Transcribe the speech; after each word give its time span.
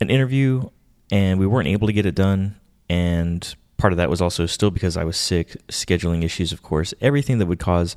an 0.00 0.08
interview 0.08 0.68
and 1.10 1.38
we 1.38 1.46
weren't 1.46 1.68
able 1.68 1.86
to 1.86 1.92
get 1.92 2.06
it 2.06 2.14
done. 2.14 2.56
And 2.88 3.54
part 3.76 3.92
of 3.92 3.96
that 3.96 4.08
was 4.08 4.20
also 4.20 4.46
still 4.46 4.70
because 4.70 4.96
I 4.96 5.04
was 5.04 5.16
sick, 5.16 5.56
scheduling 5.68 6.22
issues, 6.22 6.52
of 6.52 6.62
course. 6.62 6.94
Everything 7.00 7.38
that 7.38 7.46
would 7.46 7.58
cause 7.58 7.96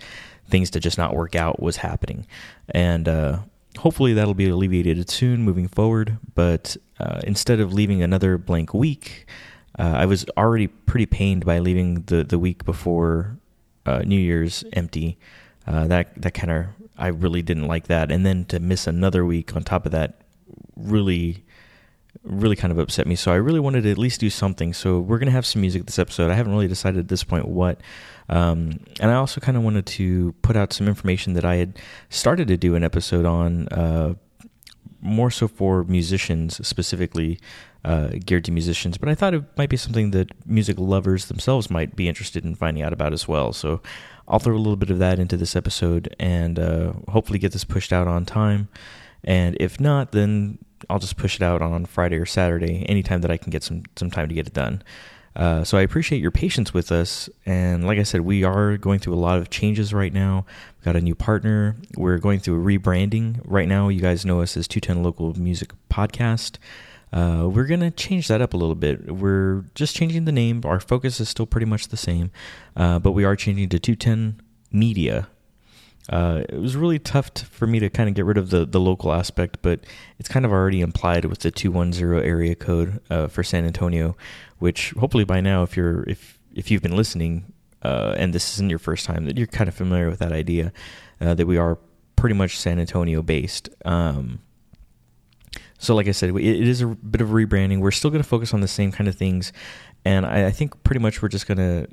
things 0.50 0.70
to 0.72 0.80
just 0.80 0.98
not 0.98 1.16
work 1.16 1.36
out 1.36 1.62
was 1.62 1.78
happening. 1.78 2.26
And 2.70 3.08
uh, 3.08 3.40
hopefully 3.78 4.14
that'll 4.14 4.34
be 4.34 4.50
alleviated 4.50 5.10
soon 5.10 5.44
moving 5.44 5.68
forward. 5.68 6.18
But 6.36 6.78
uh, 7.00 7.22
instead 7.24 7.60
of 7.60 7.74
leaving 7.74 8.02
another 8.02 8.38
blank 8.38 8.74
week, 8.74 9.28
uh, 9.78 9.94
I 9.96 10.06
was 10.06 10.26
already 10.38 10.68
pretty 10.68 11.06
pained 11.06 11.46
by 11.46 11.60
leaving 11.60 12.04
the, 12.04 12.24
the 12.24 12.40
week 12.40 12.66
before 12.66 13.38
uh, 13.86 14.00
New 14.00 14.20
Year's 14.20 14.64
empty. 14.74 15.18
Uh, 15.66 15.88
that 15.88 16.20
that 16.22 16.34
kind 16.34 16.52
of 16.52 16.66
I 16.98 17.08
really 17.08 17.42
didn't 17.42 17.68
like 17.68 17.88
that, 17.88 18.12
and 18.12 18.26
then 18.26 18.46
to 18.46 18.60
miss 18.60 18.88
another 18.88 19.26
week 19.26 19.56
on 19.56 19.64
top 19.64 19.86
of 19.86 19.92
that 19.92 20.22
really 20.76 21.44
really 22.24 22.56
kind 22.56 22.72
of 22.72 22.80
upset 22.80 23.08
me. 23.08 23.16
So 23.16 23.32
I 23.32 23.36
really 23.36 23.60
wanted 23.60 23.84
to 23.84 23.92
at 23.92 23.98
least 23.98 24.20
do 24.20 24.30
something. 24.30 24.74
So 24.74 25.00
we're 25.00 25.20
gonna 25.20 25.32
have 25.32 25.46
some 25.46 25.62
music 25.62 25.86
this 25.86 26.00
episode. 26.00 26.32
I 26.32 26.34
haven't 26.34 26.54
really 26.54 26.68
decided 26.68 27.00
at 27.00 27.08
this 27.08 27.24
point 27.24 27.48
what. 27.48 27.80
Um, 28.30 28.80
and 29.00 29.12
I 29.12 29.16
also 29.16 29.40
kind 29.40 29.56
of 29.56 29.64
wanted 29.64 29.86
to 29.86 30.34
put 30.42 30.58
out 30.58 30.74
some 30.74 30.88
information 30.88 31.34
that 31.34 31.46
I 31.46 31.56
had 31.56 31.80
started 32.10 32.48
to 32.50 32.58
do 32.58 32.76
an 32.76 32.84
episode 32.84 33.26
on, 33.26 33.68
uh, 33.70 34.16
more 35.00 35.32
so 35.32 35.48
for 35.48 35.84
musicians 35.86 36.66
specifically, 36.68 37.40
uh, 37.88 38.10
geared 38.26 38.44
to 38.44 38.52
musicians. 38.52 38.98
But 38.98 39.08
I 39.08 39.16
thought 39.16 39.34
it 39.34 39.46
might 39.58 39.70
be 39.70 39.78
something 39.78 40.12
that 40.12 40.30
music 40.46 40.78
lovers 40.78 41.28
themselves 41.28 41.70
might 41.70 41.96
be 41.96 42.10
interested 42.10 42.44
in 42.44 42.54
finding 42.54 42.84
out 42.84 42.92
about 42.92 43.14
as 43.14 43.30
well. 43.30 43.54
So 43.54 43.82
I'll 44.28 44.40
throw 44.40 44.56
a 44.56 44.60
little 44.60 44.76
bit 44.76 44.90
of 44.90 45.00
that 45.00 45.20
into 45.20 45.38
this 45.38 45.56
episode 45.56 46.14
and 46.20 46.60
uh, 46.60 46.92
hopefully 47.08 47.40
get 47.40 47.54
this 47.54 47.64
pushed 47.64 47.94
out 47.94 48.06
on 48.06 48.26
time. 48.26 48.68
And 49.24 49.56
if 49.62 49.80
not, 49.80 50.12
then 50.12 50.58
I'll 50.90 51.00
just 51.00 51.16
push 51.16 51.38
it 51.38 51.42
out 51.42 51.62
on 51.62 51.86
Friday 51.86 52.18
or 52.18 52.26
Saturday, 52.26 52.86
anytime 52.90 53.22
that 53.22 53.32
I 53.32 53.38
can 53.38 53.52
get 53.52 53.64
some 53.64 53.84
some 53.96 54.12
time 54.12 54.28
to 54.28 54.36
get 54.36 54.48
it 54.48 54.54
done. 54.54 54.84
Uh, 55.38 55.64
so 55.64 55.78
I 55.78 55.82
appreciate 55.82 56.22
your 56.22 56.32
patience 56.32 56.74
with 56.74 56.92
us. 56.92 57.30
And 57.46 57.88
like 57.88 58.00
I 58.00 58.04
said, 58.04 58.22
we 58.22 58.44
are 58.44 58.76
going 58.76 59.00
through 59.00 59.14
a 59.14 59.16
lot 59.16 59.38
of 59.38 59.50
changes 59.50 59.94
right 59.94 60.12
now. 60.12 60.46
We've 60.76 60.86
got 60.86 60.96
a 60.98 61.02
new 61.02 61.16
partner. 61.16 61.78
We're 61.96 62.18
going 62.18 62.40
through 62.40 62.60
a 62.60 62.66
rebranding 62.66 63.40
right 63.46 63.68
now. 63.68 63.88
You 63.88 64.02
guys 64.02 64.26
know 64.26 64.42
us 64.42 64.58
as 64.58 64.68
210 64.68 65.04
Local 65.04 65.40
Music 65.40 65.72
Podcast. 65.90 66.58
Uh, 67.12 67.48
we're 67.50 67.66
going 67.66 67.80
to 67.80 67.92
change 67.92 68.28
that 68.28 68.42
up 68.42 68.54
a 68.54 68.58
little 68.58 68.76
bit. 68.76 69.14
We're 69.14 69.64
just 69.76 69.96
changing 69.96 70.26
the 70.26 70.32
name. 70.32 70.62
Our 70.66 70.80
focus 70.80 71.20
is 71.20 71.30
still 71.30 71.46
pretty 71.46 71.66
much 71.66 71.88
the 71.88 71.98
same, 71.98 72.32
uh, 72.76 73.00
but 73.00 73.14
we 73.14 73.24
are 73.24 73.36
changing 73.36 73.70
to 73.70 73.80
210 73.80 74.42
Media 74.70 75.30
uh, 76.10 76.44
it 76.48 76.60
was 76.60 76.76
really 76.76 77.00
tough 77.00 77.34
to, 77.34 77.46
for 77.46 77.68
me 77.68 77.80
to 77.80 77.90
kind 77.90 78.08
of 78.08 78.16
get 78.16 78.26
rid 78.26 78.38
of 78.38 78.50
the, 78.50 78.66
the 78.66 78.80
local 78.80 79.12
aspect, 79.12 79.58
but 79.62 79.82
it's 80.20 80.30
kind 80.30 80.46
of 80.46 80.52
already 80.52 80.82
implied 80.82 81.26
with 81.26 81.40
the 81.40 81.52
210 81.52 82.24
area 82.24 82.56
code 82.56 83.02
uh, 83.10 83.28
for 83.28 83.44
San 83.44 83.66
Antonio, 83.66 84.16
which 84.60 84.92
hopefully 84.92 85.26
by 85.26 85.42
now, 85.42 85.64
if 85.64 85.76
you're 85.76 86.04
if 86.04 86.40
if 86.56 86.72
you've 86.72 86.82
been 86.82 86.96
listening 86.96 87.52
uh, 87.84 88.16
and 88.18 88.34
this 88.34 88.54
isn't 88.54 88.70
your 88.70 88.80
first 88.80 89.06
time, 89.06 89.26
that 89.26 89.38
you're 89.38 89.48
kind 89.48 89.68
of 89.68 89.76
familiar 89.76 90.10
with 90.10 90.20
that 90.20 90.32
idea 90.32 90.72
uh, 91.20 91.34
that 91.34 91.46
we 91.46 91.58
are 91.58 91.78
pretty 92.16 92.36
much 92.36 92.58
San 92.58 92.80
Antonio 92.80 93.22
based. 93.22 93.70
Um, 93.84 94.40
so, 95.78 95.96
like 95.96 96.08
I 96.08 96.12
said, 96.12 96.36
it 96.36 96.68
is 96.68 96.82
a 96.82 96.88
bit 96.88 97.22
of 97.22 97.30
rebranding. 97.30 97.80
We're 97.80 97.92
still 97.92 98.10
going 98.10 98.24
to 98.24 98.28
focus 98.28 98.54
on 98.54 98.62
the 98.62 98.68
same 98.68 98.92
kind 98.92 99.08
of 99.08 99.16
things, 99.16 99.54
and 100.06 100.26
I, 100.26 100.48
I 100.48 100.52
think 100.52 100.84
pretty 100.84 101.00
much 101.00 101.22
we're 101.22 101.30
just 101.30 101.48
going 101.48 101.58
to 101.58 101.88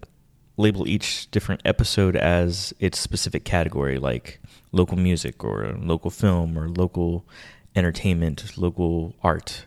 label 0.56 0.86
each 0.88 1.30
different 1.30 1.60
episode 1.64 2.16
as 2.16 2.72
its 2.78 2.98
specific 2.98 3.44
category, 3.44 3.98
like 3.98 4.40
local 4.72 4.96
music 4.96 5.42
or 5.44 5.74
local 5.78 6.10
film 6.10 6.58
or 6.58 6.68
local 6.68 7.26
entertainment, 7.74 8.56
local 8.56 9.14
art. 9.22 9.66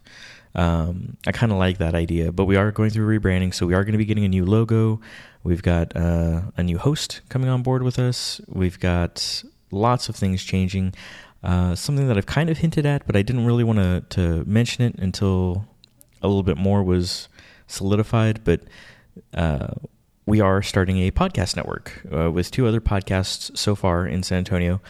Um, 0.56 1.18
I 1.28 1.32
kind 1.32 1.52
of 1.52 1.58
like 1.60 1.78
that 1.78 1.94
idea, 1.94 2.32
but 2.32 2.46
we 2.46 2.56
are 2.56 2.72
going 2.72 2.90
through 2.90 3.20
rebranding, 3.20 3.54
so 3.54 3.68
we 3.68 3.74
are 3.76 3.84
going 3.84 3.92
to 3.92 3.98
be 3.98 4.06
getting 4.06 4.26
a 4.26 4.30
new 4.30 4.46
logo. 4.46 5.00
We've 5.44 5.62
got 5.62 5.96
uh, 5.96 6.44
a 6.58 6.64
new 6.64 6.78
host 6.78 7.22
coming 7.30 7.50
on 7.50 7.62
board 7.62 7.84
with 7.84 8.00
us. 8.00 8.42
We've 8.48 8.80
got 8.80 9.44
lots 9.72 10.10
of 10.10 10.16
things 10.16 10.44
changing. 10.44 10.94
Uh, 11.44 11.76
something 11.76 12.08
that 12.08 12.18
I've 12.18 12.26
kind 12.26 12.50
of 12.50 12.58
hinted 12.58 12.86
at, 12.86 13.06
but 13.06 13.16
I 13.16 13.22
didn't 13.22 13.46
really 13.46 13.64
want 13.64 14.10
to 14.12 14.44
mention 14.46 14.84
it 14.84 14.96
until 14.96 15.66
a 16.22 16.28
little 16.28 16.44
bit 16.44 16.58
more 16.58 16.84
was 16.84 17.30
solidified. 17.68 18.44
But 18.44 18.62
uh, 19.34 19.68
we 20.26 20.42
are 20.42 20.62
starting 20.62 20.98
a 21.00 21.12
podcast 21.12 21.56
network 21.56 22.02
uh, 22.14 22.32
with 22.32 22.52
two 22.52 22.68
other 22.68 22.82
podcasts 22.82 23.56
so 23.58 23.76
far 23.76 24.06
in 24.06 24.24
San 24.24 24.40
Antonio. 24.40 24.82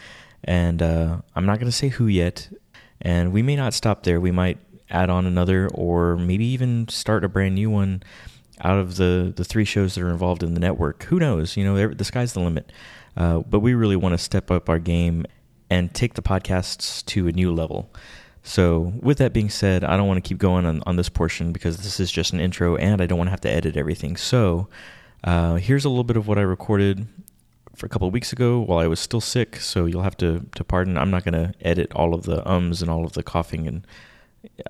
And 0.44 0.82
uh, 0.82 1.18
I'm 1.36 1.46
not 1.46 1.58
going 1.58 1.70
to 1.70 1.76
say 1.76 1.88
who 1.88 2.06
yet. 2.06 2.48
And 3.00 3.32
we 3.32 3.42
may 3.42 3.54
not 3.54 3.74
stop 3.74 4.02
there. 4.02 4.20
We 4.20 4.30
might 4.30 4.58
add 4.90 5.10
on 5.10 5.26
another 5.26 5.68
or 5.74 6.16
maybe 6.16 6.44
even 6.46 6.88
start 6.88 7.24
a 7.24 7.28
brand 7.28 7.54
new 7.54 7.70
one 7.70 8.02
out 8.62 8.78
of 8.78 8.96
the, 8.96 9.32
the 9.36 9.44
three 9.44 9.64
shows 9.64 9.94
that 9.94 10.02
are 10.02 10.10
involved 10.10 10.42
in 10.42 10.54
the 10.54 10.60
network. 10.60 11.04
Who 11.04 11.18
knows? 11.18 11.56
You 11.56 11.64
know, 11.64 11.94
the 11.94 12.04
sky's 12.04 12.32
the 12.32 12.40
limit. 12.40 12.72
Uh, 13.16 13.40
but 13.40 13.60
we 13.60 13.74
really 13.74 13.96
want 13.96 14.14
to 14.14 14.18
step 14.18 14.50
up 14.50 14.68
our 14.68 14.78
game 14.78 15.26
and 15.70 15.92
take 15.94 16.14
the 16.14 16.22
podcasts 16.22 17.04
to 17.06 17.28
a 17.28 17.32
new 17.32 17.52
level. 17.52 17.92
So, 18.42 18.94
with 19.02 19.18
that 19.18 19.32
being 19.32 19.50
said, 19.50 19.84
I 19.84 19.96
don't 19.96 20.08
want 20.08 20.22
to 20.22 20.26
keep 20.26 20.38
going 20.38 20.64
on, 20.64 20.82
on 20.86 20.96
this 20.96 21.08
portion 21.08 21.52
because 21.52 21.78
this 21.78 22.00
is 22.00 22.10
just 22.10 22.32
an 22.32 22.40
intro 22.40 22.76
and 22.76 23.02
I 23.02 23.06
don't 23.06 23.18
want 23.18 23.28
to 23.28 23.32
have 23.32 23.42
to 23.42 23.50
edit 23.50 23.76
everything. 23.76 24.16
So, 24.16 24.68
uh, 25.24 25.56
here's 25.56 25.84
a 25.84 25.88
little 25.88 26.04
bit 26.04 26.16
of 26.16 26.28
what 26.28 26.38
I 26.38 26.42
recorded 26.42 27.06
for 27.74 27.86
a 27.86 27.88
couple 27.88 28.08
of 28.08 28.14
weeks 28.14 28.32
ago 28.32 28.60
while 28.60 28.78
I 28.78 28.86
was 28.86 29.00
still 29.00 29.20
sick, 29.20 29.56
so 29.56 29.86
you'll 29.86 30.02
have 30.02 30.16
to, 30.18 30.46
to 30.54 30.64
pardon. 30.64 30.96
I'm 30.96 31.10
not 31.10 31.24
going 31.24 31.34
to 31.34 31.52
edit 31.60 31.92
all 31.94 32.14
of 32.14 32.22
the 32.22 32.48
ums 32.48 32.82
and 32.82 32.90
all 32.90 33.04
of 33.04 33.12
the 33.12 33.22
coughing, 33.22 33.66
and 33.66 33.86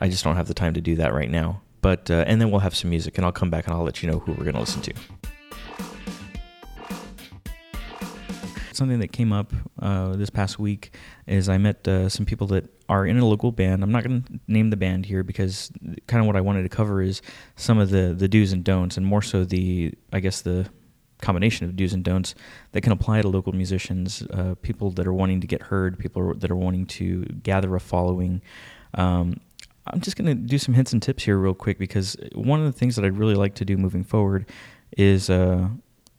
I 0.00 0.08
just 0.08 0.24
don't 0.24 0.36
have 0.36 0.48
the 0.48 0.54
time 0.54 0.74
to 0.74 0.80
do 0.80 0.96
that 0.96 1.14
right 1.14 1.30
now. 1.30 1.62
But 1.80 2.10
uh, 2.10 2.24
and 2.26 2.40
then 2.40 2.50
we'll 2.50 2.60
have 2.60 2.76
some 2.76 2.90
music, 2.90 3.16
and 3.16 3.24
I'll 3.24 3.32
come 3.32 3.50
back 3.50 3.66
and 3.66 3.74
I'll 3.74 3.84
let 3.84 4.02
you 4.02 4.10
know 4.10 4.18
who 4.18 4.32
we're 4.32 4.44
going 4.44 4.54
to 4.54 4.60
listen 4.60 4.82
to. 4.82 4.94
Something 8.78 9.00
that 9.00 9.10
came 9.10 9.32
up 9.32 9.52
uh, 9.82 10.14
this 10.14 10.30
past 10.30 10.60
week 10.60 10.94
is 11.26 11.48
I 11.48 11.58
met 11.58 11.88
uh, 11.88 12.08
some 12.08 12.24
people 12.24 12.46
that 12.46 12.72
are 12.88 13.04
in 13.04 13.18
a 13.18 13.26
local 13.26 13.50
band. 13.50 13.82
I'm 13.82 13.90
not 13.90 14.04
going 14.04 14.22
to 14.22 14.40
name 14.46 14.70
the 14.70 14.76
band 14.76 15.04
here 15.04 15.24
because 15.24 15.72
kind 16.06 16.20
of 16.20 16.28
what 16.28 16.36
I 16.36 16.40
wanted 16.40 16.62
to 16.62 16.68
cover 16.68 17.02
is 17.02 17.20
some 17.56 17.78
of 17.78 17.90
the 17.90 18.14
the 18.16 18.28
do's 18.28 18.52
and 18.52 18.62
don'ts, 18.62 18.96
and 18.96 19.04
more 19.04 19.20
so 19.20 19.44
the 19.44 19.92
I 20.12 20.20
guess 20.20 20.42
the 20.42 20.70
combination 21.20 21.66
of 21.66 21.74
do's 21.74 21.92
and 21.92 22.04
don'ts 22.04 22.36
that 22.70 22.82
can 22.82 22.92
apply 22.92 23.20
to 23.20 23.26
local 23.26 23.52
musicians, 23.52 24.22
uh, 24.32 24.54
people 24.62 24.92
that 24.92 25.08
are 25.08 25.12
wanting 25.12 25.40
to 25.40 25.48
get 25.48 25.60
heard, 25.60 25.98
people 25.98 26.34
that 26.34 26.48
are 26.48 26.56
wanting 26.56 26.86
to 26.86 27.24
gather 27.42 27.74
a 27.74 27.80
following. 27.80 28.42
Um, 28.94 29.40
I'm 29.88 30.00
just 30.00 30.16
going 30.16 30.28
to 30.28 30.36
do 30.36 30.56
some 30.56 30.74
hints 30.74 30.92
and 30.92 31.02
tips 31.02 31.24
here 31.24 31.36
real 31.36 31.52
quick 31.52 31.80
because 31.80 32.16
one 32.32 32.60
of 32.60 32.72
the 32.72 32.78
things 32.78 32.94
that 32.94 33.04
I'd 33.04 33.18
really 33.18 33.34
like 33.34 33.56
to 33.56 33.64
do 33.64 33.76
moving 33.76 34.04
forward 34.04 34.46
is 34.96 35.30
uh, 35.30 35.68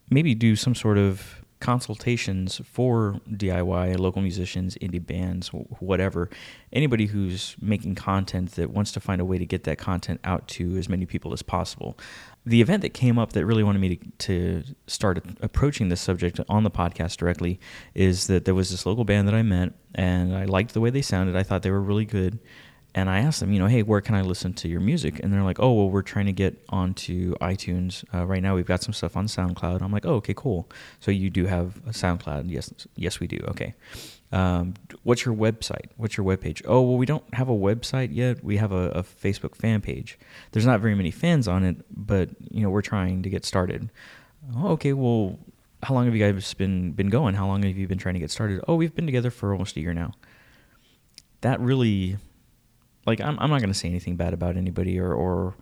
maybe 0.10 0.36
do 0.36 0.58
some 0.58 0.76
sort 0.76 0.98
of 0.98 1.39
consultations 1.60 2.62
for 2.64 3.20
DIY, 3.30 4.00
local 4.00 4.22
musicians, 4.22 4.76
indie 4.76 5.06
bands, 5.06 5.50
whatever. 5.50 6.30
Anybody 6.72 7.08
who's 7.08 7.56
making 7.62 7.96
content 7.96 8.52
that 8.52 8.72
wants 8.72 8.92
to 8.94 9.00
find 9.00 9.20
a 9.20 9.26
way 9.26 9.38
to 9.38 9.46
get 9.46 9.66
that 9.66 9.78
content 9.78 10.22
out 10.24 10.48
to 10.50 10.78
as 10.78 10.88
many 10.88 11.06
people 11.06 11.34
as 11.34 11.42
possible. 11.42 11.98
The 12.46 12.62
event 12.62 12.82
that 12.84 12.94
came 12.94 13.20
up 13.20 13.34
that 13.34 13.46
really 13.46 13.64
wanted 13.64 13.80
me 13.80 13.98
to, 13.98 14.12
to 14.20 14.76
start 14.88 15.24
approaching 15.42 15.90
this 15.90 16.00
subject 16.00 16.40
on 16.48 16.64
the 16.64 16.72
podcast 16.72 17.18
directly 17.18 17.60
is 17.94 18.28
that 18.28 18.46
there 18.46 18.56
was 18.56 18.70
this 18.70 18.86
local 18.86 19.04
band 19.04 19.28
that 19.28 19.36
I 19.36 19.44
met, 19.44 19.74
and 19.94 20.36
I 20.36 20.46
liked 20.46 20.74
the 20.74 20.82
way 20.82 20.90
they 20.90 21.02
sounded. 21.02 21.36
I 21.36 21.44
thought 21.44 21.64
they 21.64 21.72
were 21.72 21.82
really 21.82 22.06
good 22.06 22.40
and 22.96 23.10
I 23.10 23.20
asked 23.20 23.40
them, 23.40 23.54
you 23.54 23.60
know, 23.60 23.68
hey, 23.68 23.84
where 23.84 24.02
can 24.02 24.16
I 24.16 24.22
listen 24.22 24.54
to 24.54 24.68
your 24.68 24.80
music? 24.80 25.20
And 25.20 25.32
they're 25.32 25.44
like, 25.44 25.60
oh, 25.60 25.74
well, 25.74 25.90
we're 25.90 26.02
trying 26.02 26.26
to 26.26 26.32
get 26.32 26.58
onto 26.70 27.36
iTunes 27.36 28.04
uh, 28.14 28.26
right 28.26 28.42
now. 28.42 28.56
We've 28.56 28.66
got 28.66 28.82
some 28.82 28.94
stuff 28.94 29.16
on 29.16 29.28
SoundCloud. 29.28 29.82
I'm 29.82 29.92
like, 29.92 30.06
oh, 30.06 30.16
okay, 30.16 30.34
cool. 30.36 30.68
So 31.00 31.12
you 31.12 31.30
do 31.30 31.46
have 31.46 31.78
a 31.86 31.92
SoundCloud? 31.92 32.50
Yes, 32.50 32.74
yes, 32.96 33.20
we 33.20 33.28
do. 33.28 33.38
Okay. 33.50 33.76
Um, 34.32 34.74
what's 35.04 35.26
your 35.26 35.36
website? 35.36 35.88
What's 35.98 36.18
your 36.18 36.26
webpage? 36.26 36.64
Oh, 36.66 36.82
well, 36.82 36.98
we 36.98 37.06
don't 37.06 37.24
have 37.34 37.50
a 37.50 37.54
website 37.54 38.10
yet. 38.12 38.44
We 38.44 38.58
have 38.58 38.72
a, 38.72 38.90
a 38.90 39.04
Facebook 39.04 39.56
fan 39.56 39.82
page. 39.82 40.18
There's 40.52 40.66
not 40.66 40.82
very 40.82 40.96
many 40.96 41.12
fans 41.12 41.48
on 41.48 41.64
it, 41.64 41.78
but 41.92 42.30
you 42.52 42.62
know, 42.62 42.70
we're 42.70 42.82
trying 42.82 43.22
to 43.24 43.30
get 43.30 43.46
started. 43.46 43.90
Oh, 44.56 44.70
okay. 44.70 44.94
Well, 44.94 45.38
how 45.84 45.94
long 45.94 46.06
have 46.06 46.16
you 46.16 46.24
guys 46.24 46.54
been 46.56 46.92
been 46.92 47.10
going? 47.10 47.36
How 47.36 47.48
long 47.48 47.64
have 47.64 47.78
you 47.78 47.88
been 47.88 47.98
trying 47.98 48.16
to 48.16 48.20
get 48.20 48.32
started? 48.32 48.64
Oh, 48.68 48.76
we've 48.76 48.94
been 48.94 49.06
together 49.06 49.32
for 49.32 49.52
almost 49.52 49.78
a 49.78 49.80
year 49.80 49.94
now. 49.94 50.14
That 51.42 51.60
really 51.60 52.18
like 53.10 53.22
I'm 53.22 53.38
I'm 53.40 53.50
not 53.50 53.60
going 53.60 53.74
to 53.74 53.78
say 53.78 53.90
anything 53.90 54.16
bad 54.16 54.34
about 54.34 54.56
anybody 54.56 55.00
or 55.00 55.14
or 55.14 55.56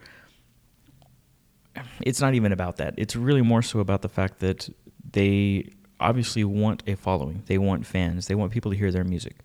it's 2.02 2.22
not 2.22 2.34
even 2.34 2.52
about 2.52 2.78
that. 2.78 2.94
It's 2.98 3.16
really 3.16 3.42
more 3.42 3.62
so 3.62 3.80
about 3.80 4.02
the 4.02 4.10
fact 4.10 4.40
that 4.40 4.70
they 5.12 5.70
obviously 6.00 6.44
want 6.44 6.84
a 6.88 6.96
following. 6.96 7.44
They 7.46 7.58
want 7.58 7.86
fans. 7.86 8.28
They 8.28 8.36
want 8.36 8.52
people 8.52 8.72
to 8.72 8.78
hear 8.78 8.92
their 8.92 9.04
music. 9.04 9.38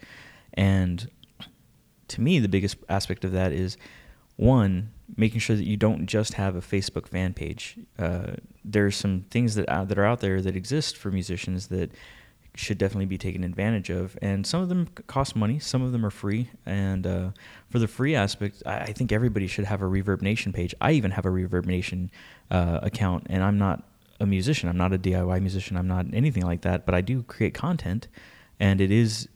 And 0.55 1.09
to 2.09 2.21
me, 2.21 2.39
the 2.39 2.49
biggest 2.49 2.77
aspect 2.89 3.25
of 3.25 3.33
that 3.33 3.53
is 3.53 3.77
one, 4.37 4.93
making 5.17 5.41
sure 5.41 5.57
that 5.57 5.67
you 5.67 5.77
don't 5.77 6.07
just 6.07 6.35
have 6.35 6.57
a 6.57 6.61
Facebook 6.61 7.07
fan 7.07 7.35
page. 7.35 7.79
Uh, 7.99 8.33
there's 8.65 8.97
some 8.97 9.25
things 9.31 9.55
that 9.55 9.69
uh, 9.69 9.85
that 9.85 9.99
are 9.99 10.05
out 10.05 10.21
there 10.21 10.41
that 10.43 10.57
exist 10.57 10.97
for 10.97 11.11
musicians 11.11 11.69
that 11.69 11.93
should 12.55 12.77
definitely 12.77 13.07
be 13.07 13.19
taken 13.19 13.45
advantage 13.45 13.91
of. 13.91 14.17
And 14.21 14.47
some 14.47 14.61
of 14.61 14.69
them 14.69 14.89
cost 15.07 15.35
money, 15.35 15.59
some 15.59 15.83
of 15.83 15.93
them 15.93 16.05
are 16.05 16.11
free. 16.11 16.51
And 16.67 17.07
uh, 17.07 17.31
for 17.71 17.79
the 17.79 17.89
free 17.89 18.15
aspect, 18.15 18.63
I, 18.67 18.79
I, 18.79 18.93
think 18.93 19.11
everybody 19.11 19.47
should 19.47 19.65
have 19.65 19.81
a 19.81 19.87
Reverb 19.87 20.21
Nation 20.21 20.53
page. 20.53 20.75
I 20.81 20.93
even 20.93 21.13
have 21.13 21.25
a 21.25 21.31
Reverb 21.31 21.65
Nation 21.65 22.11
uh, 22.51 22.81
account, 22.83 23.27
and 23.31 23.43
I'm 23.43 23.59
not 23.59 23.85
a 24.21 24.27
musician. 24.27 24.69
I'm 24.69 24.77
not 24.77 24.93
a 24.93 24.99
DIY 24.99 25.41
musician. 25.41 25.77
I'm 25.77 25.89
not 25.89 26.07
anything 26.13 26.45
like 26.45 26.63
that. 26.63 26.85
But 26.85 26.95
I 26.95 27.01
do 27.01 27.23
create 27.23 27.55
content, 27.55 28.09
and 28.61 28.81
it 28.81 28.91
is 28.91 29.29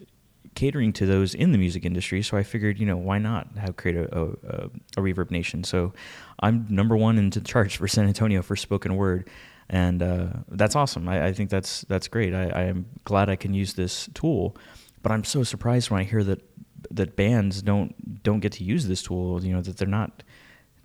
catering 0.55 0.93
to 0.95 1.07
those 1.07 1.35
in 1.35 1.53
the 1.53 1.59
music 1.59 1.85
industry. 1.85 2.23
So 2.23 2.37
I 2.37 2.43
figured, 2.43 2.79
you 2.79 2.87
know, 2.87 2.97
why 2.97 3.19
not 3.19 3.49
have 3.57 3.77
create 3.77 3.97
a, 3.97 4.19
a, 4.19 4.71
a 4.97 5.01
Reverb 5.01 5.31
Nation? 5.31 5.65
So 5.65 5.95
I'm 6.41 6.67
number 6.69 6.97
one 6.97 7.19
in 7.19 7.31
charge 7.31 7.79
for 7.79 7.89
San 7.89 8.07
Antonio 8.07 8.43
for 8.43 8.57
spoken 8.57 8.97
word 8.97 9.29
and 9.69 10.03
uh, 10.03 10.27
that's 10.49 10.77
awesome. 10.77 11.09
I, 11.09 11.27
I, 11.27 11.33
think 11.33 11.51
that's 11.51 11.83
that's 11.83 12.09
great. 12.09 12.35
I, 12.35 12.49
I, 12.49 12.63
am 12.65 12.87
glad 13.05 13.29
I 13.29 13.37
can 13.37 13.53
use 13.53 13.75
this 13.75 14.09
tool, 14.15 14.57
but 15.03 15.11
I'm 15.13 15.25
so 15.25 15.43
surprised 15.43 15.91
when 15.91 16.01
I 16.01 16.05
hear 16.05 16.23
that 16.25 16.43
that 16.91 17.17
bands 17.17 17.63
don't 17.63 18.23
don't 18.23 18.41
get 18.41 18.53
to 18.53 18.65
use 18.65 18.87
this 18.87 19.03
tool. 19.03 19.43
You 19.45 19.55
know 19.55 19.63
that 19.63 19.77
they're 19.77 19.89
not 19.89 20.23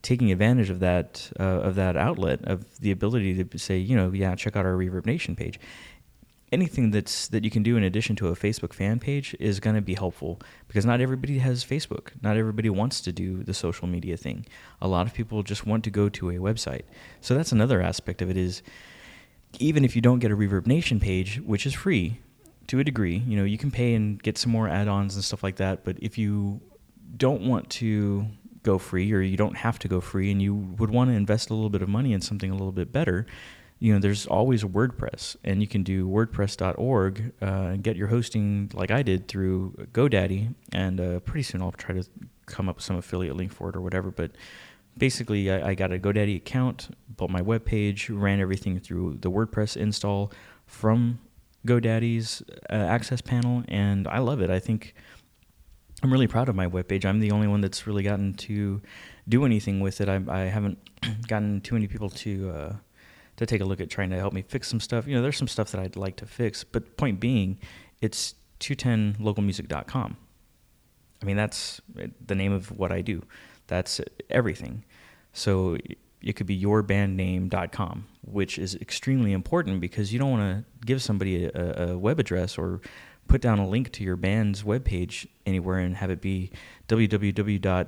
taking 0.02 0.32
advantage 0.32 0.70
of 0.70 0.80
that 0.80 1.32
uh, 1.40 1.44
of 1.44 1.76
that 1.76 1.96
outlet 1.96 2.44
of 2.46 2.80
the 2.80 2.92
ability 2.92 3.44
to 3.44 3.58
say, 3.58 3.78
you 3.78 3.96
know, 3.96 4.12
yeah, 4.12 4.36
check 4.36 4.56
out 4.56 4.66
our 4.66 4.74
Reverb 4.74 5.06
Nation 5.06 5.36
page 5.36 5.60
anything 6.52 6.92
that's 6.92 7.28
that 7.30 7.44
you 7.44 7.50
can 7.50 7.64
do 7.64 7.78
in 7.78 7.84
addition 7.84 8.16
to 8.18 8.28
a 8.28 8.36
Facebook 8.36 8.74
fan 8.74 9.00
page 9.00 9.36
is 9.40 9.60
going 9.60 9.76
to 9.76 9.82
be 9.82 9.94
helpful 9.94 10.40
because 10.68 10.86
not 10.86 11.00
everybody 11.00 11.40
has 11.40 11.64
Facebook. 11.64 12.10
Not 12.22 12.38
everybody 12.38 12.70
wants 12.70 13.02
to 13.02 13.12
do 13.12 13.44
the 13.44 13.54
social 13.54 13.88
media 13.88 14.18
thing. 14.18 14.46
A 14.82 14.88
lot 14.88 15.08
of 15.08 15.14
people 15.14 15.44
just 15.44 15.66
want 15.66 15.84
to 15.86 15.90
go 15.90 16.10
to 16.10 16.30
a 16.30 16.36
website. 16.36 16.84
So 17.22 17.36
that's 17.36 17.52
another 17.52 17.82
aspect 17.82 18.22
of 18.22 18.30
it 18.30 18.38
is 18.38 18.62
even 19.60 19.86
if 19.86 19.96
you 19.96 20.02
don't 20.02 20.20
get 20.20 20.32
a 20.32 20.36
Reverb 20.36 20.68
Nation 20.68 21.00
page, 21.00 21.40
which 21.42 21.66
is 21.66 21.74
free 21.74 22.20
to 22.68 22.80
a 22.80 22.84
degree, 22.84 23.18
you 23.28 23.38
know, 23.38 23.44
you 23.44 23.58
can 23.58 23.72
pay 23.72 23.94
and 23.94 24.22
get 24.22 24.38
some 24.38 24.52
more 24.52 24.68
add-ons 24.68 25.16
and 25.16 25.24
stuff 25.24 25.44
like 25.44 25.58
that, 25.58 25.84
but 25.84 25.98
if 26.02 26.18
you 26.18 26.62
don't 27.18 27.42
want 27.42 27.70
to 27.70 28.26
go 28.64 28.78
free 28.78 29.12
or 29.12 29.22
you 29.22 29.36
don't 29.38 29.58
have 29.58 29.80
to 29.80 29.88
go 29.88 30.00
free 30.00 30.32
and 30.32 30.42
you 30.42 30.56
would 30.56 30.90
want 30.90 31.10
to 31.10 31.16
invest 31.16 31.50
a 31.50 31.54
little 31.54 31.70
bit 31.70 31.82
of 31.82 31.90
money 31.90 32.14
in 32.14 32.22
something 32.22 32.52
a 32.52 32.54
little 32.54 32.72
bit 32.72 32.92
better, 32.92 33.26
you 33.82 33.92
know, 33.92 34.00
there's 34.00 34.28
always 34.28 34.64
WordPress, 34.64 35.36
and 35.44 35.60
you 35.60 35.68
can 35.68 35.82
do 35.82 36.08
WordPress.org 36.08 37.34
uh, 37.42 37.46
and 37.46 37.84
get 37.84 37.96
your 37.96 38.10
hosting 38.10 38.70
like 38.76 38.92
I 38.92 39.02
did 39.02 39.28
through 39.28 39.74
GoDaddy. 39.92 40.54
And 40.72 41.02
uh, 41.02 41.20
pretty 41.22 41.42
soon 41.42 41.64
I'll 41.64 41.72
try 41.72 41.96
to 41.96 42.08
come 42.46 42.70
up 42.70 42.76
with 42.76 42.86
some 42.86 42.96
affiliate 42.96 43.36
link 43.36 43.52
for 43.52 43.70
it 43.70 43.76
or 43.76 43.82
whatever. 43.82 44.12
But 44.12 44.34
basically, 44.96 45.52
I, 45.52 45.70
I 45.70 45.74
got 45.74 45.92
a 45.92 45.98
GoDaddy 45.98 46.36
account, 46.36 46.96
built 47.18 47.32
my 47.32 47.42
web 47.42 47.66
page, 47.66 48.08
ran 48.12 48.40
everything 48.40 48.80
through 48.80 49.18
the 49.20 49.32
WordPress 49.32 49.76
install 49.76 50.32
from 50.68 51.18
GoDaddy's 51.66 52.44
uh, 52.70 52.76
access 52.76 53.20
panel, 53.20 53.64
and 53.68 54.08
I 54.08 54.20
love 54.20 54.42
it. 54.42 54.52
I 54.52 54.60
think 54.60 54.94
I'm 56.04 56.14
really 56.14 56.28
proud 56.28 56.50
of 56.50 56.56
my 56.56 56.68
web 56.68 56.88
page. 56.88 57.04
I'm 57.04 57.20
the 57.20 57.32
only 57.32 57.48
one 57.48 57.62
that's 57.62 57.88
really 57.88 58.04
gotten 58.04 58.36
to 58.36 58.80
do 59.28 59.44
anything 59.44 59.80
with 59.80 60.02
it. 60.02 60.08
I, 60.08 60.22
I 60.28 60.42
haven't 60.42 60.78
gotten 61.28 61.62
too 61.62 61.74
many 61.74 61.88
people 61.88 62.12
to 62.12 62.52
uh, 62.52 62.74
to 63.38 63.46
take 63.46 63.62
a 63.62 63.66
look 63.66 63.82
at 63.82 63.90
trying 63.90 64.10
to 64.12 64.18
help 64.18 64.34
me 64.34 64.42
fix 64.42 64.68
some 64.68 64.80
stuff. 64.80 65.08
You 65.08 65.16
know, 65.16 65.22
there's 65.22 65.38
some 65.38 65.48
stuff 65.48 65.72
that 65.72 65.82
I'd 65.82 65.96
like 65.96 66.16
to 66.18 66.26
fix, 66.26 66.64
but 66.64 66.98
point 66.98 67.20
being, 67.20 67.58
it's 68.02 68.36
210localmusic.com. 68.60 70.18
I 71.22 71.26
mean, 71.26 71.38
that's 71.38 71.82
eh, 72.00 72.08
the 72.26 72.36
name 72.36 72.52
of 72.52 72.72
what 72.72 72.92
I 72.92 73.02
do. 73.02 73.24
That's 73.68 74.02
everything. 74.30 74.84
So 75.34 75.78
it 76.22 76.36
could 76.36 76.48
be 76.48 76.60
yourbandname.com, 76.60 78.08
which 78.22 78.60
is 78.60 78.76
extremely 78.76 79.32
important 79.32 79.82
because 79.82 80.12
you 80.12 80.20
don't 80.20 80.32
want 80.32 80.42
to 80.42 80.86
give 80.86 81.02
somebody 81.02 81.46
a, 81.46 81.92
a, 81.92 81.98
web 81.98 82.20
address 82.20 82.58
or 82.58 82.82
put 83.28 83.42
down 83.42 83.60
a 83.60 83.68
link 83.68 83.92
to 83.94 84.04
your 84.04 84.16
band's 84.16 84.64
webpage 84.64 85.26
anywhere 85.46 85.80
and 85.80 85.96
have 85.96 86.10
it 86.10 86.22
be 86.22 86.52
www 86.88 87.88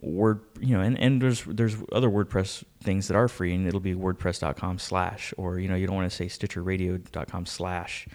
word 0.00 0.40
you 0.60 0.76
know 0.76 0.80
and, 0.80 0.98
and 0.98 1.20
there's 1.20 1.42
there's 1.44 1.76
other 1.90 2.08
wordpress 2.08 2.62
things 2.82 3.08
that 3.08 3.16
are 3.16 3.26
free 3.26 3.52
and 3.52 3.66
it'll 3.66 3.80
be 3.80 3.94
wordpress.com 3.94 4.78
slash 4.78 5.34
or 5.36 5.58
you 5.58 5.68
know 5.68 5.74
you 5.74 5.86
don't 5.86 5.96
want 5.96 6.08
to 6.08 6.16
say 6.16 6.26
stitcherradio.com 6.26 7.44
slash 7.44 8.06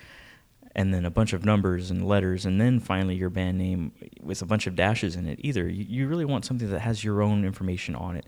and 0.76 0.94
then 0.94 1.06
a 1.06 1.10
bunch 1.10 1.32
of 1.34 1.44
numbers 1.46 1.90
and 1.92 2.06
letters 2.08 2.46
and 2.46 2.60
then 2.60 2.80
finally 2.80 3.16
your 3.16 3.30
band 3.30 3.58
name 3.58 3.94
with 4.22 4.42
a 4.42 4.46
bunch 4.46 4.68
of 4.68 4.76
dashes 4.76 5.16
in 5.16 5.26
it 5.28 5.40
either. 5.42 5.70
You, 5.70 5.86
you 5.88 6.06
really 6.08 6.26
want 6.26 6.44
something 6.46 6.70
that 6.70 6.80
has 6.80 7.04
your 7.04 7.22
own 7.22 7.46
information 7.46 7.94
on 7.96 8.16
it. 8.16 8.26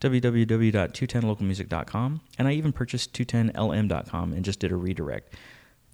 Www.210localmusic.com 0.00 2.20
and 2.38 2.48
i 2.48 2.52
even 2.52 2.72
purchased 2.72 3.12
210lm.com 3.12 4.32
and 4.32 4.44
just 4.44 4.58
did 4.58 4.72
a 4.72 4.76
redirect 4.76 5.34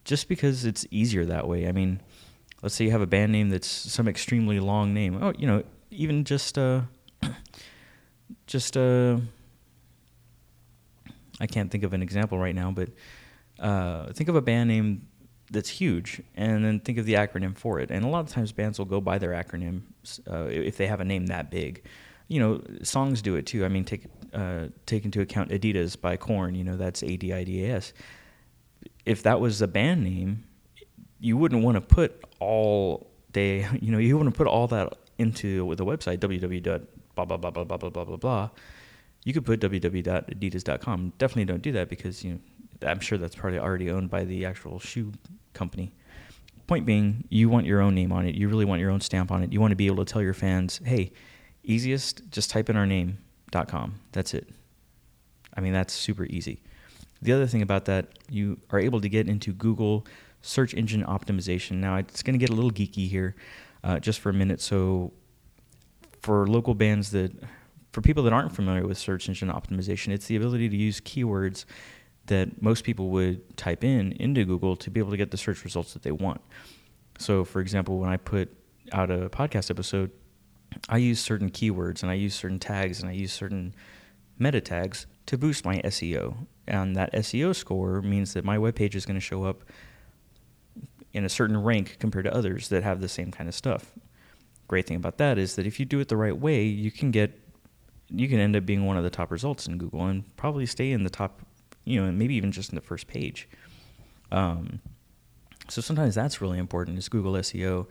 just 0.05 0.29
because 0.29 0.65
it's 0.65 0.87
easier 0.91 1.27
that 1.27 1.47
way. 1.47 1.69
I 1.69 1.73
mean 1.73 2.01
let's 2.63 2.75
say 2.75 2.87
you 2.87 2.91
have 2.91 3.03
a 3.03 3.07
band 3.07 3.33
name 3.33 3.51
that's 3.51 3.69
some 3.69 4.09
extremely 4.09 4.61
long 4.61 4.95
name. 4.95 5.23
Oh 5.23 5.35
you 5.39 5.47
know 5.47 5.63
even 5.91 6.25
just 6.25 6.59
uh, 6.59 6.83
just 8.47 8.77
uh, 8.77 9.19
I 11.41 11.47
can't 11.47 11.71
think 11.71 11.85
of 11.85 11.93
an 11.93 12.03
example 12.03 12.39
right 12.39 12.55
now, 12.55 12.71
but 12.71 12.91
uh, 13.59 14.13
think 14.13 14.29
of 14.29 14.37
a 14.37 14.43
band 14.43 14.69
name 14.69 15.07
that's 15.51 15.69
huge, 15.69 16.21
and 16.37 16.65
then 16.65 16.81
think 16.81 16.99
of 16.99 17.07
the 17.07 17.15
acronym 17.15 17.57
for 17.57 17.81
it. 17.81 17.91
And 17.91 18.05
a 18.05 18.09
lot 18.09 18.21
of 18.21 18.29
times, 18.29 18.53
bands 18.53 18.79
will 18.79 18.87
go 18.87 19.01
by 19.01 19.19
their 19.19 19.31
acronym 19.31 19.83
uh, 20.31 20.45
if 20.45 20.77
they 20.77 20.87
have 20.87 21.01
a 21.01 21.05
name 21.05 21.27
that 21.27 21.51
big. 21.51 21.85
You 22.29 22.41
know, 22.41 22.63
songs 22.83 23.23
do 23.23 23.37
it 23.37 23.47
too. 23.47 23.65
I 23.65 23.69
mean, 23.69 23.85
take 23.85 24.05
uh, 24.35 24.67
take 24.87 25.05
into 25.05 25.21
account 25.21 25.51
Adidas 25.51 25.99
by 25.99 26.17
Korn. 26.17 26.55
You 26.55 26.65
know, 26.65 26.77
that's 26.77 27.03
A 27.03 27.17
D 27.17 27.33
I 27.33 27.45
D 27.45 27.65
A 27.65 27.77
S. 27.77 27.93
If 29.07 29.23
that 29.23 29.41
was 29.41 29.63
a 29.63 29.69
band 29.69 30.05
name, 30.05 30.45
you 31.21 31.37
wouldn't 31.37 31.65
want 31.65 31.77
to 31.77 31.81
put 31.81 32.25
all 32.41 33.11
day. 33.33 33.67
You 33.81 33.93
know, 33.93 33.99
you 33.99 34.17
wouldn't 34.19 34.37
put 34.37 34.47
all 34.47 34.67
that 34.69 34.93
into 35.17 35.75
the 35.75 35.85
website 35.85 36.19
www. 36.19 36.87
Blah 37.25 37.37
blah 37.37 37.51
blah 37.51 37.65
blah 37.65 37.65
blah 37.65 37.77
blah 37.77 37.91
blah 37.91 38.05
blah 38.05 38.17
blah, 38.17 38.51
you 39.25 39.33
could 39.33 39.45
put 39.45 39.61
www.adidas.com. 39.61 41.13
Definitely 41.19 41.45
don't 41.45 41.63
do 41.63 41.73
that 41.73 41.89
because 41.89 42.25
you 42.25 42.33
know 42.33 42.41
I'm 42.87 43.01
sure 43.01 43.19
that's 43.19 43.35
probably 43.35 43.59
already 43.59 43.91
owned 43.91 44.11
by 44.11 44.25
the 44.25 44.45
actual 44.45 44.79
shoe 44.79 45.13
company. 45.53 45.93
Point 46.67 46.85
being, 46.85 47.25
you 47.31 47.49
want 47.49 47.67
your 47.67 47.81
own 47.81 47.95
name 47.95 48.13
on 48.13 48.27
it. 48.27 48.35
You 48.35 48.49
really 48.49 48.65
want 48.65 48.81
your 48.81 48.91
own 48.91 49.01
stamp 49.01 49.31
on 49.31 49.43
it. 49.43 49.53
You 49.53 49.61
want 49.61 49.73
to 49.73 49.77
be 49.77 49.87
able 49.87 50.05
to 50.05 50.13
tell 50.13 50.23
your 50.23 50.35
fans, 50.35 50.81
hey, 50.85 51.13
easiest, 51.65 52.31
just 52.31 52.51
type 52.51 52.69
in 52.69 52.77
our 52.77 52.87
name.com. 52.87 53.95
That's 54.13 54.35
it. 54.35 54.51
I 55.57 55.61
mean, 55.61 55.73
that's 55.73 55.95
super 55.95 56.27
easy. 56.27 56.63
The 57.23 57.33
other 57.33 57.47
thing 57.47 57.63
about 57.63 57.87
that, 57.87 58.11
you 58.29 58.61
are 58.71 58.79
able 58.79 59.01
to 59.01 59.09
get 59.09 59.29
into 59.29 59.53
Google 59.53 60.07
search 60.43 60.75
engine 60.75 61.05
optimization. 61.05 61.77
Now, 61.77 61.97
it's 61.97 62.23
going 62.23 62.39
to 62.39 62.39
get 62.39 62.51
a 62.51 62.55
little 62.55 62.71
geeky 62.71 63.09
here 63.09 63.35
uh, 63.83 63.99
just 63.99 64.21
for 64.21 64.31
a 64.31 64.35
minute. 64.35 64.61
So, 64.61 65.13
for 66.23 66.47
local 66.47 66.75
bands 66.75 67.11
that, 67.11 67.33
for 67.93 68.01
people 68.01 68.23
that 68.25 68.33
aren't 68.33 68.55
familiar 68.55 68.87
with 68.87 68.99
search 68.99 69.29
engine 69.29 69.49
optimization, 69.49 70.09
it's 70.09 70.27
the 70.27 70.37
ability 70.37 70.69
to 70.69 70.77
use 70.77 71.01
keywords 71.01 71.65
that 72.27 72.61
most 72.63 72.85
people 72.85 73.11
would 73.11 73.57
type 73.57 73.83
in 73.83 74.13
into 74.13 74.45
Google 74.45 74.77
to 74.77 74.91
be 74.91 75.01
able 75.01 75.11
to 75.11 75.17
get 75.17 75.31
the 75.31 75.37
search 75.37 75.65
results 75.65 75.95
that 75.95 76.03
they 76.03 76.13
want. 76.13 76.41
So, 77.19 77.45
for 77.45 77.61
example, 77.61 77.99
when 77.99 78.11
I 78.11 78.17
put 78.17 78.55
out 78.93 79.11
a 79.11 79.29
podcast 79.29 79.71
episode, 79.71 80.11
I 80.89 80.99
use 80.99 81.21
certain 81.21 81.51
keywords 81.51 82.03
and 82.03 82.11
I 82.11 82.15
use 82.15 82.35
certain 82.35 82.59
tags 82.59 83.01
and 83.01 83.09
I 83.09 83.15
use 83.15 83.33
certain 83.33 83.75
meta 84.39 84.61
tags 84.61 85.07
to 85.27 85.37
boost 85.37 85.65
my 85.65 85.79
SEO. 85.79 86.47
And 86.67 86.95
that 86.97 87.13
SEO 87.15 87.55
score 87.55 88.03
means 88.03 88.35
that 88.35 88.45
my 88.45 88.57
webpage 88.57 88.95
is 88.95 89.07
going 89.07 89.17
to 89.17 89.21
show 89.21 89.45
up 89.45 89.65
in 91.13 91.25
a 91.25 91.29
certain 91.29 91.57
rank 91.57 91.97
compared 91.99 92.27
to 92.27 92.35
others 92.35 92.69
that 92.69 92.83
have 92.83 93.01
the 93.01 93.09
same 93.09 93.31
kind 93.31 93.49
of 93.49 93.55
stuff. 93.55 93.93
Great 94.69 94.87
thing 94.87 94.97
about 94.97 95.19
that 95.19 95.39
is 95.39 95.57
that 95.57 95.67
if 95.67 95.81
you 95.81 95.87
do 95.87 95.99
it 95.99 96.09
the 96.09 96.17
right 96.17 96.39
way, 96.39 96.63
you 96.63 96.91
can 96.91 97.11
get 97.11 97.39
you 98.11 98.29
can 98.29 98.39
end 98.39 98.57
up 98.57 98.65
being 98.65 98.87
one 98.87 98.97
of 98.97 99.05
the 99.05 99.11
top 99.11 99.31
results 99.31 99.67
in 99.67 99.77
Google 99.77 100.07
and 100.07 100.25
probably 100.37 100.65
stay 100.67 100.93
in 100.93 101.05
the 101.05 101.11
top, 101.11 101.41
you 101.85 102.01
know, 102.03 102.11
maybe 102.11 102.35
even 102.35 102.53
just 102.53 102.71
in 102.71 102.75
the 102.75 102.81
first 102.81 103.07
page. 103.07 103.49
Um, 104.33 104.81
so 105.69 105.83
sometimes 105.83 106.15
that's 106.15 106.41
really 106.41 106.59
important 106.59 106.99
is 106.99 107.09
Google 107.09 107.33
SEO. 107.35 107.87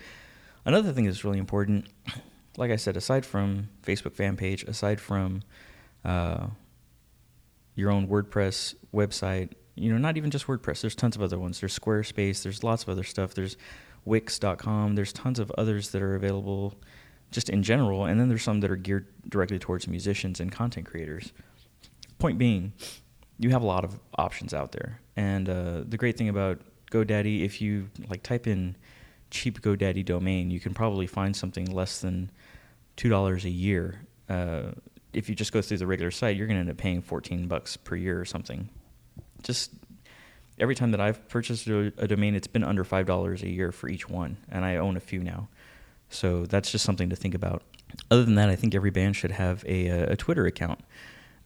Another 0.65 0.91
thing 0.91 1.05
that's 1.05 1.24
really 1.24 1.38
important, 1.38 1.88
like 2.57 2.72
I 2.72 2.75
said, 2.75 2.98
aside 2.98 3.25
from 3.25 3.69
Facebook 3.86 4.13
fan 4.13 4.36
page, 4.36 4.63
aside 4.63 5.00
from 5.00 5.43
uh, 6.03 6.48
your 7.75 7.91
own 7.91 8.07
WordPress 8.07 8.74
website, 8.93 9.51
you 9.75 9.91
know, 9.91 10.00
not 10.00 10.17
even 10.17 10.31
just 10.31 10.48
WordPress. 10.48 10.81
There's 10.81 10.96
tons 10.96 11.15
of 11.15 11.22
other 11.22 11.38
ones. 11.38 11.60
There's 11.60 11.77
Squarespace. 11.77 12.41
There's 12.41 12.63
lots 12.63 12.84
of 12.84 12.89
other 12.89 13.03
stuff. 13.03 13.36
There's 13.36 13.55
Wix.com. 14.07 14.95
There's 14.95 15.13
tons 15.13 15.39
of 15.39 15.51
others 15.57 15.89
that 15.91 16.01
are 16.01 16.15
available 16.15 16.73
just 17.31 17.49
in 17.49 17.61
general. 17.61 18.05
And 18.05 18.19
then 18.19 18.29
there's 18.29 18.43
some 18.43 18.61
that 18.61 18.71
are 18.71 18.75
geared 18.75 19.07
directly 19.29 19.59
towards 19.59 19.87
musicians 19.87 20.39
and 20.39 20.51
content 20.51 20.85
creators. 20.85 21.33
Point 22.19 22.37
being, 22.37 22.73
you 23.37 23.49
have 23.51 23.61
a 23.61 23.65
lot 23.65 23.83
of 23.83 23.99
options 24.17 24.53
out 24.53 24.71
there. 24.71 25.01
And 25.15 25.49
uh, 25.49 25.83
the 25.87 25.97
great 25.97 26.17
thing 26.17 26.29
about 26.29 26.61
GoDaddy, 26.91 27.43
if 27.43 27.61
you 27.61 27.89
like 28.09 28.23
type 28.23 28.47
in 28.47 28.75
cheap 29.29 29.61
GoDaddy 29.61 30.05
domain, 30.05 30.49
you 30.49 30.59
can 30.59 30.73
probably 30.73 31.05
find 31.05 31.35
something 31.35 31.65
less 31.65 31.99
than 31.99 32.31
two 32.95 33.09
dollars 33.09 33.45
a 33.45 33.49
year. 33.49 34.01
Uh, 34.29 34.71
if 35.13 35.29
you 35.29 35.35
just 35.35 35.51
go 35.51 35.61
through 35.61 35.77
the 35.77 35.87
regular 35.87 36.11
site, 36.11 36.37
you're 36.37 36.47
going 36.47 36.57
to 36.57 36.61
end 36.61 36.69
up 36.69 36.77
paying 36.77 37.01
14 37.01 37.47
bucks 37.47 37.75
per 37.75 37.95
year 37.95 38.19
or 38.19 38.25
something 38.25 38.69
just 39.43 39.71
every 40.59 40.75
time 40.75 40.91
that 40.91 41.01
I've 41.01 41.27
purchased 41.29 41.67
a, 41.67 41.93
a 41.97 42.07
domain, 42.07 42.35
it's 42.35 42.47
been 42.47 42.63
under 42.63 42.83
five 42.83 43.05
dollars 43.05 43.43
a 43.43 43.49
year 43.49 43.71
for 43.71 43.89
each 43.89 44.09
one, 44.09 44.37
and 44.49 44.65
I 44.65 44.75
own 44.77 44.97
a 44.97 45.01
few 45.01 45.23
now. 45.23 45.47
So 46.09 46.45
that's 46.45 46.71
just 46.71 46.85
something 46.85 47.09
to 47.09 47.15
think 47.15 47.35
about. 47.35 47.63
Other 48.11 48.23
than 48.23 48.35
that, 48.35 48.49
I 48.49 48.55
think 48.55 48.75
every 48.75 48.91
band 48.91 49.15
should 49.15 49.31
have 49.31 49.63
a, 49.65 49.87
a 49.87 50.15
Twitter 50.15 50.45
account. 50.45 50.79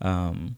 Um, 0.02 0.56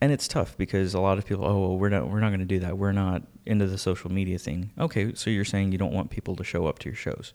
and 0.00 0.12
it's 0.12 0.26
tough 0.28 0.56
because 0.56 0.94
a 0.94 1.00
lot 1.00 1.18
of 1.18 1.26
people, 1.26 1.44
oh, 1.44 1.58
well, 1.58 1.76
we're 1.76 1.90
not, 1.90 2.08
we're 2.08 2.20
not 2.20 2.28
going 2.28 2.40
to 2.40 2.46
do 2.46 2.58
that. 2.60 2.78
We're 2.78 2.92
not 2.92 3.22
into 3.44 3.66
the 3.66 3.76
social 3.76 4.10
media 4.10 4.38
thing. 4.38 4.70
Okay, 4.78 5.14
so 5.14 5.28
you're 5.28 5.44
saying 5.44 5.72
you 5.72 5.78
don't 5.78 5.92
want 5.92 6.10
people 6.10 6.36
to 6.36 6.44
show 6.44 6.66
up 6.66 6.78
to 6.80 6.88
your 6.88 6.96
shows. 6.96 7.34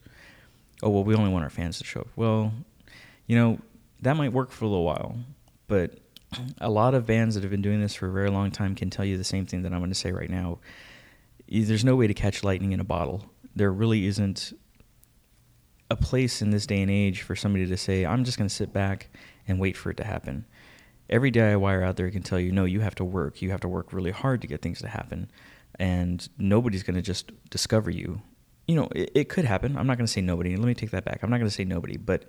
Oh, 0.81 0.89
well, 0.89 1.03
we 1.03 1.15
only 1.15 1.31
want 1.31 1.43
our 1.43 1.49
fans 1.49 1.77
to 1.77 1.83
show 1.83 2.01
up. 2.01 2.07
Well, 2.15 2.51
you 3.27 3.35
know, 3.35 3.59
that 4.01 4.15
might 4.15 4.33
work 4.33 4.51
for 4.51 4.65
a 4.65 4.67
little 4.67 4.83
while, 4.83 5.15
but 5.67 5.99
a 6.59 6.69
lot 6.69 6.93
of 6.93 7.05
bands 7.05 7.35
that 7.35 7.43
have 7.43 7.51
been 7.51 7.61
doing 7.61 7.81
this 7.81 7.95
for 7.95 8.07
a 8.07 8.11
very 8.11 8.29
long 8.29 8.51
time 8.51 8.75
can 8.75 8.89
tell 8.89 9.05
you 9.05 9.17
the 9.17 9.23
same 9.23 9.45
thing 9.45 9.63
that 9.63 9.73
I'm 9.73 9.79
going 9.79 9.91
to 9.91 9.95
say 9.95 10.11
right 10.11 10.29
now. 10.29 10.59
There's 11.47 11.85
no 11.85 11.95
way 11.95 12.07
to 12.07 12.13
catch 12.13 12.43
lightning 12.43 12.71
in 12.71 12.79
a 12.79 12.83
bottle. 12.85 13.25
There 13.55 13.71
really 13.71 14.05
isn't 14.07 14.53
a 15.89 15.95
place 15.95 16.41
in 16.41 16.49
this 16.49 16.65
day 16.65 16.81
and 16.81 16.91
age 16.91 17.21
for 17.21 17.35
somebody 17.35 17.65
to 17.67 17.77
say, 17.77 18.05
I'm 18.05 18.23
just 18.23 18.37
going 18.37 18.49
to 18.49 18.53
sit 18.53 18.73
back 18.73 19.09
and 19.47 19.59
wait 19.59 19.77
for 19.77 19.91
it 19.91 19.97
to 19.97 20.03
happen. 20.03 20.45
Every 21.09 21.31
DIYer 21.31 21.83
out 21.83 21.97
there 21.97 22.09
can 22.09 22.23
tell 22.23 22.39
you, 22.39 22.51
no, 22.51 22.65
you 22.65 22.79
have 22.79 22.95
to 22.95 23.05
work. 23.05 23.41
You 23.41 23.51
have 23.51 23.61
to 23.61 23.67
work 23.67 23.93
really 23.93 24.11
hard 24.11 24.41
to 24.41 24.47
get 24.47 24.61
things 24.61 24.79
to 24.81 24.87
happen. 24.87 25.29
And 25.77 26.27
nobody's 26.37 26.83
going 26.83 26.95
to 26.95 27.01
just 27.01 27.31
discover 27.49 27.91
you. 27.91 28.21
You 28.67 28.75
know, 28.75 28.87
it, 28.95 29.11
it 29.13 29.29
could 29.29 29.45
happen. 29.45 29.77
I'm 29.77 29.85
not 29.85 29.97
going 29.97 30.07
to 30.07 30.11
say 30.11 30.21
nobody. 30.21 30.55
Let 30.55 30.65
me 30.65 30.73
take 30.73 30.91
that 30.91 31.05
back. 31.05 31.19
I'm 31.21 31.29
not 31.29 31.37
going 31.37 31.49
to 31.49 31.53
say 31.55 31.65
nobody. 31.65 31.97
But 31.97 32.25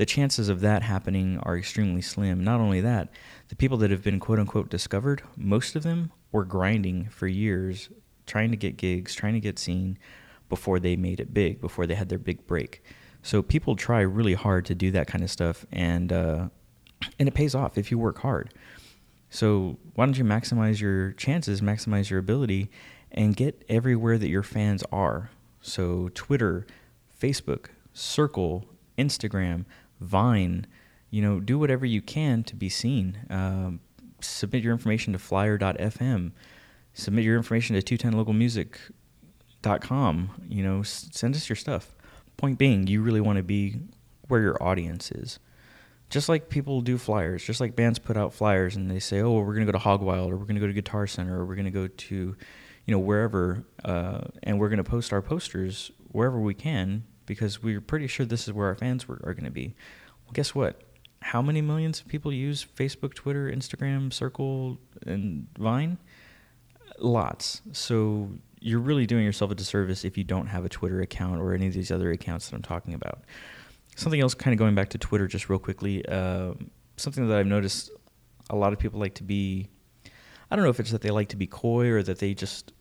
the 0.00 0.06
chances 0.06 0.48
of 0.48 0.60
that 0.60 0.82
happening 0.82 1.38
are 1.42 1.58
extremely 1.58 2.00
slim. 2.00 2.42
Not 2.42 2.58
only 2.58 2.80
that, 2.80 3.10
the 3.48 3.54
people 3.54 3.76
that 3.76 3.90
have 3.90 4.02
been 4.02 4.18
quote 4.18 4.38
unquote 4.38 4.70
discovered, 4.70 5.22
most 5.36 5.76
of 5.76 5.82
them 5.82 6.10
were 6.32 6.46
grinding 6.46 7.10
for 7.10 7.26
years, 7.26 7.90
trying 8.24 8.50
to 8.50 8.56
get 8.56 8.78
gigs, 8.78 9.14
trying 9.14 9.34
to 9.34 9.40
get 9.40 9.58
seen 9.58 9.98
before 10.48 10.80
they 10.80 10.96
made 10.96 11.20
it 11.20 11.34
big, 11.34 11.60
before 11.60 11.86
they 11.86 11.96
had 11.96 12.08
their 12.08 12.18
big 12.18 12.46
break. 12.46 12.82
So 13.22 13.42
people 13.42 13.76
try 13.76 14.00
really 14.00 14.32
hard 14.32 14.64
to 14.66 14.74
do 14.74 14.90
that 14.92 15.06
kind 15.06 15.22
of 15.22 15.30
stuff, 15.30 15.66
and 15.70 16.10
uh, 16.10 16.48
and 17.18 17.28
it 17.28 17.34
pays 17.34 17.54
off 17.54 17.76
if 17.76 17.90
you 17.90 17.98
work 17.98 18.20
hard. 18.20 18.54
So 19.28 19.76
why 19.96 20.06
don't 20.06 20.16
you 20.16 20.24
maximize 20.24 20.80
your 20.80 21.12
chances, 21.12 21.60
maximize 21.60 22.08
your 22.08 22.20
ability, 22.20 22.70
and 23.12 23.36
get 23.36 23.66
everywhere 23.68 24.16
that 24.16 24.30
your 24.30 24.44
fans 24.44 24.82
are? 24.90 25.28
So 25.60 26.08
Twitter, 26.14 26.66
Facebook, 27.20 27.66
Circle, 27.92 28.64
Instagram, 28.96 29.64
Vine, 30.00 30.66
you 31.10 31.22
know, 31.22 31.40
do 31.40 31.58
whatever 31.58 31.84
you 31.84 32.00
can 32.00 32.44
to 32.44 32.54
be 32.56 32.68
seen. 32.68 33.18
Um, 33.28 33.80
submit 34.20 34.62
your 34.62 34.72
information 34.72 35.12
to 35.12 35.18
flyer.fm. 35.18 36.30
Submit 36.94 37.24
your 37.24 37.36
information 37.36 37.80
to 37.80 37.98
210localmusic.com. 37.98 40.30
You 40.48 40.62
know, 40.62 40.82
send 40.82 41.34
us 41.34 41.48
your 41.48 41.56
stuff. 41.56 41.94
Point 42.36 42.58
being, 42.58 42.86
you 42.86 43.02
really 43.02 43.20
want 43.20 43.36
to 43.36 43.42
be 43.42 43.80
where 44.28 44.40
your 44.40 44.62
audience 44.62 45.10
is. 45.12 45.38
Just 46.08 46.28
like 46.28 46.48
people 46.48 46.80
do 46.80 46.96
flyers, 46.98 47.44
just 47.44 47.60
like 47.60 47.76
bands 47.76 48.00
put 48.00 48.16
out 48.16 48.34
flyers 48.34 48.74
and 48.74 48.90
they 48.90 48.98
say, 48.98 49.20
oh, 49.20 49.38
we're 49.38 49.54
going 49.54 49.64
to 49.64 49.72
go 49.72 49.78
to 49.78 49.84
Hogwild 49.84 50.30
or 50.30 50.36
we're 50.36 50.46
going 50.46 50.56
to 50.56 50.60
go 50.60 50.66
to 50.66 50.72
Guitar 50.72 51.06
Center 51.06 51.40
or 51.40 51.46
we're 51.46 51.54
going 51.54 51.66
to 51.66 51.70
go 51.70 51.86
to, 51.86 52.14
you 52.14 52.92
know, 52.92 52.98
wherever, 52.98 53.62
uh, 53.84 54.22
and 54.42 54.58
we're 54.58 54.70
going 54.70 54.82
to 54.82 54.84
post 54.84 55.12
our 55.12 55.22
posters 55.22 55.92
wherever 56.08 56.40
we 56.40 56.54
can 56.54 57.04
because 57.30 57.62
we're 57.62 57.80
pretty 57.80 58.08
sure 58.08 58.26
this 58.26 58.48
is 58.48 58.52
where 58.52 58.66
our 58.66 58.74
fans 58.74 59.06
were, 59.06 59.20
are 59.22 59.34
going 59.34 59.44
to 59.44 59.52
be. 59.52 59.72
Well, 60.24 60.32
guess 60.32 60.52
what? 60.52 60.82
How 61.22 61.40
many 61.40 61.60
millions 61.60 62.00
of 62.00 62.08
people 62.08 62.32
use 62.32 62.66
Facebook, 62.76 63.14
Twitter, 63.14 63.48
Instagram, 63.48 64.12
Circle, 64.12 64.78
and 65.06 65.46
Vine? 65.56 65.96
Lots. 66.98 67.62
So 67.70 68.30
you're 68.58 68.80
really 68.80 69.06
doing 69.06 69.24
yourself 69.24 69.52
a 69.52 69.54
disservice 69.54 70.04
if 70.04 70.18
you 70.18 70.24
don't 70.24 70.48
have 70.48 70.64
a 70.64 70.68
Twitter 70.68 71.02
account 71.02 71.40
or 71.40 71.54
any 71.54 71.68
of 71.68 71.72
these 71.72 71.92
other 71.92 72.10
accounts 72.10 72.50
that 72.50 72.56
I'm 72.56 72.62
talking 72.62 72.94
about. 72.94 73.20
Something 73.94 74.20
else, 74.20 74.34
kind 74.34 74.52
of 74.52 74.58
going 74.58 74.74
back 74.74 74.88
to 74.88 74.98
Twitter 74.98 75.28
just 75.28 75.48
real 75.48 75.60
quickly, 75.60 76.04
uh, 76.06 76.54
something 76.96 77.28
that 77.28 77.38
I've 77.38 77.46
noticed 77.46 77.92
a 78.50 78.56
lot 78.56 78.72
of 78.72 78.80
people 78.80 78.98
like 78.98 79.14
to 79.14 79.22
be, 79.22 79.68
I 80.50 80.56
don't 80.56 80.64
know 80.64 80.70
if 80.70 80.80
it's 80.80 80.90
that 80.90 81.00
they 81.00 81.10
like 81.10 81.28
to 81.28 81.36
be 81.36 81.46
coy 81.46 81.90
or 81.90 82.02
that 82.02 82.18
they 82.18 82.34
just 82.34 82.72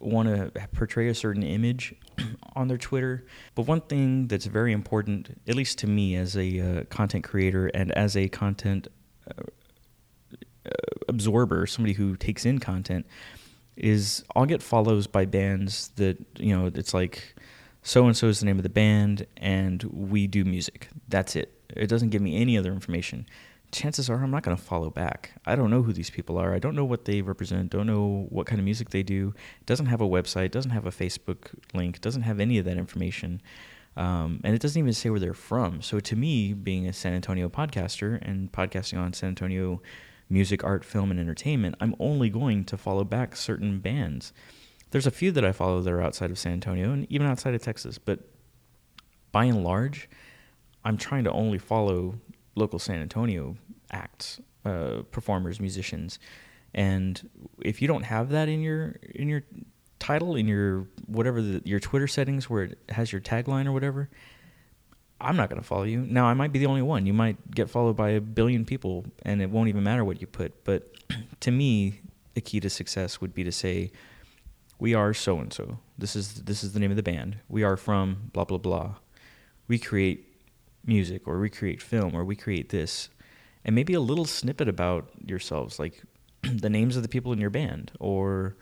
want 0.00 0.28
to 0.28 0.68
portray 0.72 1.08
a 1.08 1.14
certain 1.14 1.42
image 1.42 1.94
on 2.56 2.68
their 2.68 2.78
Twitter. 2.78 3.26
But 3.54 3.62
one 3.62 3.80
thing 3.80 4.28
that's 4.28 4.46
very 4.46 4.72
important, 4.72 5.40
at 5.46 5.54
least 5.54 5.78
to 5.78 5.86
me 5.86 6.16
as 6.16 6.36
a 6.36 6.60
uh, 6.60 6.84
content 6.84 7.24
creator 7.24 7.66
and 7.68 7.92
as 7.92 8.16
a 8.16 8.28
content 8.28 8.88
uh, 9.28 9.42
uh, 10.66 10.70
absorber, 11.08 11.66
somebody 11.66 11.94
who 11.94 12.16
takes 12.16 12.44
in 12.44 12.58
content, 12.58 13.06
is 13.76 14.24
I'll 14.34 14.46
get 14.46 14.62
follows 14.62 15.06
by 15.06 15.24
bands 15.24 15.88
that, 15.96 16.18
you 16.38 16.56
know, 16.56 16.66
it's 16.66 16.94
like 16.94 17.36
so 17.82 18.06
and 18.06 18.16
so 18.16 18.28
is 18.28 18.40
the 18.40 18.46
name 18.46 18.58
of 18.58 18.64
the 18.64 18.68
band 18.68 19.26
and 19.36 19.82
we 19.84 20.26
do 20.26 20.44
music. 20.44 20.88
That's 21.08 21.36
it. 21.36 21.54
It 21.76 21.86
doesn't 21.86 22.10
give 22.10 22.22
me 22.22 22.40
any 22.40 22.58
other 22.58 22.72
information 22.72 23.26
chances 23.72 24.08
are 24.08 24.22
I'm 24.22 24.30
not 24.30 24.42
going 24.42 24.56
to 24.56 24.62
follow 24.62 24.90
back. 24.90 25.32
I 25.46 25.56
don't 25.56 25.70
know 25.70 25.82
who 25.82 25.92
these 25.92 26.10
people 26.10 26.38
are. 26.38 26.54
I 26.54 26.58
don't 26.58 26.74
know 26.74 26.84
what 26.84 27.04
they 27.04 27.22
represent. 27.22 27.70
Don't 27.70 27.86
know 27.86 28.26
what 28.30 28.46
kind 28.46 28.58
of 28.58 28.64
music 28.64 28.90
they 28.90 29.02
do. 29.02 29.34
doesn't 29.66 29.86
have 29.86 30.00
a 30.00 30.08
website. 30.08 30.50
Doesn't 30.50 30.70
have 30.70 30.86
a 30.86 30.90
Facebook 30.90 31.54
link. 31.74 32.00
Doesn't 32.00 32.22
have 32.22 32.40
any 32.40 32.58
of 32.58 32.64
that 32.64 32.76
information. 32.76 33.42
Um, 33.96 34.40
and 34.44 34.54
it 34.54 34.62
doesn't 34.62 34.78
even 34.78 34.92
say 34.92 35.10
where 35.10 35.20
they're 35.20 35.34
from. 35.34 35.82
So 35.82 35.98
to 36.00 36.16
me, 36.16 36.54
being 36.54 36.86
a 36.86 36.92
San 36.92 37.14
Antonio 37.14 37.48
podcaster 37.48 38.18
and 38.22 38.50
podcasting 38.52 38.98
on 38.98 39.12
San 39.12 39.30
Antonio 39.30 39.82
music, 40.30 40.62
art, 40.62 40.84
film, 40.84 41.10
and 41.10 41.18
entertainment, 41.18 41.74
I'm 41.80 41.94
only 41.98 42.30
going 42.30 42.64
to 42.66 42.76
follow 42.76 43.04
back 43.04 43.34
certain 43.34 43.80
bands. 43.80 44.32
There's 44.90 45.06
a 45.06 45.10
few 45.10 45.32
that 45.32 45.44
I 45.44 45.52
follow 45.52 45.80
that 45.82 45.92
are 45.92 46.00
outside 46.00 46.30
of 46.30 46.38
San 46.38 46.52
Antonio 46.52 46.92
and 46.92 47.06
even 47.10 47.26
outside 47.26 47.54
of 47.54 47.62
Texas, 47.62 47.98
but 47.98 48.20
by 49.32 49.44
and 49.44 49.64
large, 49.64 50.08
I'm 50.84 50.96
trying 50.96 51.24
to 51.24 51.32
only 51.32 51.58
follow 51.58 52.14
local 52.58 52.78
San 52.78 53.00
Antonio 53.00 53.56
acts, 53.90 54.40
uh, 54.64 55.02
performers, 55.10 55.60
musicians, 55.60 56.18
and 56.74 57.28
if 57.60 57.80
you 57.80 57.88
don't 57.88 58.04
have 58.04 58.30
that 58.30 58.48
in 58.48 58.60
your 58.60 58.96
in 59.14 59.28
your 59.28 59.42
title 59.98 60.36
in 60.36 60.46
your 60.46 60.86
whatever 61.06 61.42
the, 61.42 61.62
your 61.64 61.80
Twitter 61.80 62.06
settings 62.06 62.48
where 62.48 62.64
it 62.64 62.78
has 62.90 63.12
your 63.12 63.20
tagline 63.20 63.66
or 63.66 63.72
whatever, 63.72 64.08
I'm 65.20 65.36
not 65.36 65.48
going 65.48 65.60
to 65.60 65.66
follow 65.66 65.82
you. 65.82 66.00
Now 66.00 66.26
I 66.26 66.34
might 66.34 66.52
be 66.52 66.58
the 66.58 66.66
only 66.66 66.82
one. 66.82 67.06
You 67.06 67.12
might 67.12 67.50
get 67.50 67.68
followed 67.68 67.96
by 67.96 68.10
a 68.10 68.20
billion 68.20 68.64
people, 68.64 69.06
and 69.22 69.42
it 69.42 69.50
won't 69.50 69.68
even 69.68 69.82
matter 69.82 70.04
what 70.04 70.20
you 70.20 70.26
put. 70.26 70.64
But 70.64 70.88
to 71.40 71.50
me, 71.50 72.00
the 72.34 72.40
key 72.40 72.60
to 72.60 72.70
success 72.70 73.20
would 73.20 73.34
be 73.34 73.44
to 73.44 73.52
say, 73.52 73.90
"We 74.78 74.94
are 74.94 75.12
so 75.14 75.38
and 75.38 75.52
so. 75.52 75.78
This 75.96 76.14
is 76.14 76.34
this 76.44 76.62
is 76.62 76.72
the 76.72 76.80
name 76.80 76.90
of 76.90 76.96
the 76.96 77.02
band. 77.02 77.38
We 77.48 77.64
are 77.64 77.76
from 77.76 78.30
blah 78.32 78.44
blah 78.44 78.58
blah. 78.58 78.94
We 79.66 79.78
create 79.78 80.27
music 80.88 81.28
or 81.28 81.38
we 81.38 81.50
create 81.50 81.82
film 81.82 82.14
or 82.14 82.24
we 82.24 82.34
create 82.34 82.70
this 82.70 83.10
and 83.64 83.74
maybe 83.74 83.94
a 83.94 84.00
little 84.00 84.24
snippet 84.24 84.68
about 84.68 85.10
yourselves 85.26 85.78
like 85.78 86.02
the 86.42 86.70
names 86.70 86.96
of 86.96 87.02
the 87.02 87.08
people 87.08 87.32
in 87.32 87.38
your 87.38 87.50
band, 87.50 87.92
or 87.98 88.56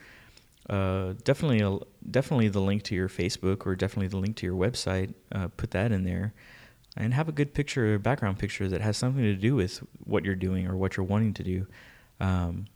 uh, 0.70 1.14
definitely 1.24 1.60
a, 1.60 1.78
definitely 2.10 2.48
the 2.48 2.60
link 2.60 2.82
to 2.84 2.94
your 2.94 3.08
Facebook 3.08 3.66
or 3.66 3.76
definitely 3.76 4.08
the 4.08 4.16
link 4.16 4.36
to 4.36 4.46
your 4.46 4.56
website. 4.56 5.14
Uh, 5.32 5.48
put 5.56 5.70
that 5.72 5.92
in 5.92 6.04
there, 6.04 6.32
and 6.96 7.14
have 7.14 7.28
a 7.28 7.32
good 7.32 7.54
picture, 7.54 7.94
or 7.94 7.98
background 7.98 8.38
picture 8.38 8.68
that 8.68 8.80
has 8.80 8.96
something 8.96 9.22
to 9.22 9.34
do 9.34 9.54
with 9.54 9.78
what 10.04 10.24
you're 10.24 10.34
doing 10.34 10.66
or 10.66 10.76
what 10.76 10.96
you're 10.96 11.06
wanting 11.06 11.34
to 11.34 11.42
do. 11.42 11.66
Um, 12.20 12.66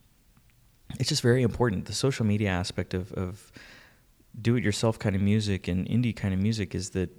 it's 0.99 1.09
just 1.09 1.23
very 1.23 1.43
important. 1.43 1.87
The 1.87 1.93
social 1.93 2.27
media 2.27 2.51
aspect 2.51 2.95
of, 2.95 3.13
of 3.13 3.53
do-it-yourself 4.41 4.99
kind 4.99 5.15
of 5.15 5.23
music 5.23 5.69
and 5.69 5.87
indie 5.87 6.15
kind 6.15 6.35
of 6.35 6.41
music 6.41 6.75
is 6.75 6.91
that 6.91 7.11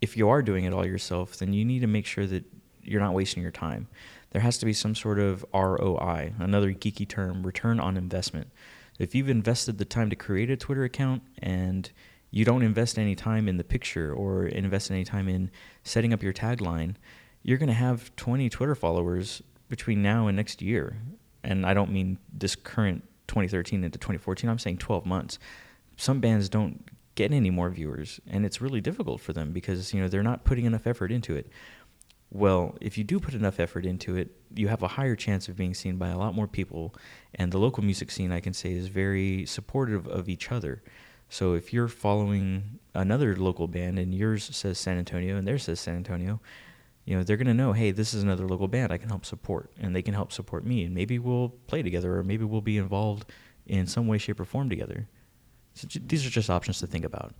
if 0.00 0.16
you 0.16 0.28
are 0.28 0.42
doing 0.42 0.64
it 0.64 0.72
all 0.72 0.86
yourself, 0.86 1.36
then 1.36 1.52
you 1.52 1.64
need 1.64 1.80
to 1.80 1.86
make 1.86 2.06
sure 2.06 2.26
that 2.26 2.44
you're 2.82 3.00
not 3.00 3.14
wasting 3.14 3.42
your 3.42 3.52
time. 3.52 3.88
There 4.30 4.42
has 4.42 4.58
to 4.58 4.66
be 4.66 4.72
some 4.72 4.94
sort 4.94 5.18
of 5.18 5.44
ROI, 5.54 6.34
another 6.38 6.72
geeky 6.72 7.08
term, 7.08 7.44
return 7.44 7.80
on 7.80 7.96
investment. 7.96 8.50
If 8.98 9.14
you've 9.14 9.28
invested 9.28 9.78
the 9.78 9.84
time 9.84 10.10
to 10.10 10.16
create 10.16 10.50
a 10.50 10.56
Twitter 10.56 10.84
account 10.84 11.22
and 11.38 11.90
you 12.30 12.44
don't 12.44 12.62
invest 12.62 12.98
any 12.98 13.14
time 13.14 13.48
in 13.48 13.56
the 13.56 13.64
picture 13.64 14.12
or 14.12 14.46
invest 14.46 14.90
any 14.90 15.04
time 15.04 15.28
in 15.28 15.50
setting 15.82 16.12
up 16.12 16.22
your 16.22 16.32
tagline, 16.32 16.96
you're 17.42 17.58
going 17.58 17.68
to 17.68 17.74
have 17.74 18.14
20 18.16 18.48
Twitter 18.50 18.74
followers 18.74 19.42
between 19.68 20.02
now 20.02 20.26
and 20.26 20.36
next 20.36 20.60
year. 20.60 20.98
And 21.42 21.64
I 21.64 21.72
don't 21.74 21.92
mean 21.92 22.18
this 22.32 22.56
current 22.56 23.04
2013 23.28 23.84
into 23.84 23.98
2014, 23.98 24.50
I'm 24.50 24.58
saying 24.58 24.78
12 24.78 25.06
months. 25.06 25.38
Some 25.96 26.20
bands 26.20 26.48
don't 26.48 26.84
get 27.18 27.32
any 27.32 27.50
more 27.50 27.68
viewers 27.68 28.20
and 28.32 28.46
it's 28.46 28.60
really 28.60 28.80
difficult 28.80 29.20
for 29.20 29.32
them 29.32 29.52
because 29.52 29.92
you 29.92 30.00
know 30.00 30.08
they're 30.08 30.30
not 30.32 30.44
putting 30.44 30.64
enough 30.64 30.86
effort 30.86 31.10
into 31.10 31.34
it 31.34 31.48
well, 32.30 32.76
if 32.80 32.98
you 32.98 33.04
do 33.04 33.18
put 33.18 33.32
enough 33.32 33.58
effort 33.58 33.86
into 33.86 34.16
it, 34.16 34.30
you 34.54 34.68
have 34.68 34.82
a 34.82 34.88
higher 34.88 35.16
chance 35.16 35.48
of 35.48 35.56
being 35.56 35.72
seen 35.72 35.96
by 35.96 36.08
a 36.08 36.18
lot 36.18 36.34
more 36.34 36.46
people. 36.46 36.94
And 37.34 37.50
the 37.50 37.58
local 37.58 37.82
music 37.82 38.10
scene, 38.10 38.32
I 38.32 38.40
can 38.40 38.52
say, 38.52 38.72
is 38.72 38.88
very 38.88 39.46
supportive 39.46 40.06
of 40.06 40.28
each 40.28 40.52
other. 40.52 40.82
So 41.30 41.54
if 41.54 41.72
you're 41.72 41.88
following 41.88 42.80
another 42.94 43.34
local 43.36 43.66
band 43.66 43.98
and 43.98 44.14
yours 44.14 44.44
says 44.54 44.78
San 44.78 44.98
Antonio 44.98 45.36
and 45.36 45.46
theirs 45.46 45.64
says 45.64 45.80
San 45.80 45.96
Antonio, 45.96 46.40
you 47.06 47.16
know, 47.16 47.22
they're 47.22 47.38
going 47.38 47.46
to 47.46 47.54
know, 47.54 47.72
hey, 47.72 47.92
this 47.92 48.12
is 48.12 48.22
another 48.22 48.46
local 48.46 48.68
band 48.68 48.92
I 48.92 48.98
can 48.98 49.08
help 49.08 49.24
support 49.24 49.70
and 49.80 49.96
they 49.96 50.02
can 50.02 50.12
help 50.12 50.30
support 50.30 50.66
me. 50.66 50.84
And 50.84 50.94
maybe 50.94 51.18
we'll 51.18 51.50
play 51.66 51.82
together 51.82 52.18
or 52.18 52.24
maybe 52.24 52.44
we'll 52.44 52.60
be 52.60 52.76
involved 52.76 53.30
in 53.66 53.86
some 53.86 54.06
way, 54.06 54.18
shape, 54.18 54.40
or 54.40 54.44
form 54.44 54.68
together. 54.68 55.08
So 55.78 55.86
these 56.06 56.26
are 56.26 56.30
just 56.30 56.50
options 56.50 56.80
to 56.80 56.86
think 56.86 57.04
about. 57.04 57.34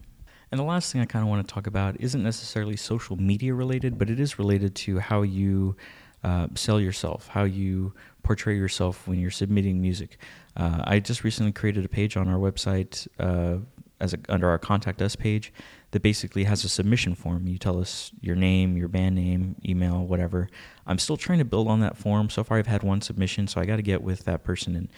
And 0.50 0.58
the 0.58 0.64
last 0.64 0.92
thing 0.92 1.00
I 1.00 1.06
kind 1.06 1.24
of 1.24 1.28
want 1.28 1.46
to 1.46 1.52
talk 1.52 1.66
about 1.66 2.00
isn't 2.00 2.22
necessarily 2.22 2.76
social 2.76 3.16
media 3.16 3.52
related, 3.52 3.98
but 3.98 4.08
it 4.08 4.20
is 4.20 4.38
related 4.38 4.74
to 4.76 4.98
how 5.00 5.22
you 5.22 5.76
uh, 6.22 6.46
sell 6.54 6.80
yourself, 6.80 7.28
how 7.28 7.44
you 7.44 7.92
portray 8.22 8.56
yourself 8.56 9.06
when 9.08 9.18
you're 9.18 9.30
submitting 9.30 9.80
music. 9.80 10.18
Uh, 10.56 10.82
I 10.84 11.00
just 11.00 11.24
recently 11.24 11.52
created 11.52 11.84
a 11.84 11.88
page 11.88 12.16
on 12.16 12.28
our 12.28 12.38
website 12.38 13.08
uh, 13.18 13.58
as 14.00 14.14
a, 14.14 14.18
under 14.28 14.48
our 14.48 14.58
contact 14.58 15.02
us 15.02 15.16
page 15.16 15.52
that 15.90 16.02
basically 16.02 16.44
has 16.44 16.64
a 16.64 16.68
submission 16.68 17.14
form. 17.14 17.46
You 17.46 17.58
tell 17.58 17.80
us 17.80 18.12
your 18.20 18.36
name, 18.36 18.76
your 18.76 18.88
band 18.88 19.16
name, 19.16 19.56
email, 19.66 20.06
whatever. 20.06 20.48
I'm 20.86 20.98
still 20.98 21.16
trying 21.16 21.38
to 21.38 21.44
build 21.44 21.66
on 21.68 21.80
that 21.80 21.96
form. 21.96 22.30
So 22.30 22.44
far, 22.44 22.58
I've 22.58 22.66
had 22.68 22.82
one 22.82 23.00
submission, 23.00 23.48
so 23.48 23.60
I 23.60 23.64
got 23.64 23.76
to 23.76 23.82
get 23.82 24.02
with 24.02 24.24
that 24.24 24.44
person 24.44 24.76
and 24.76 24.88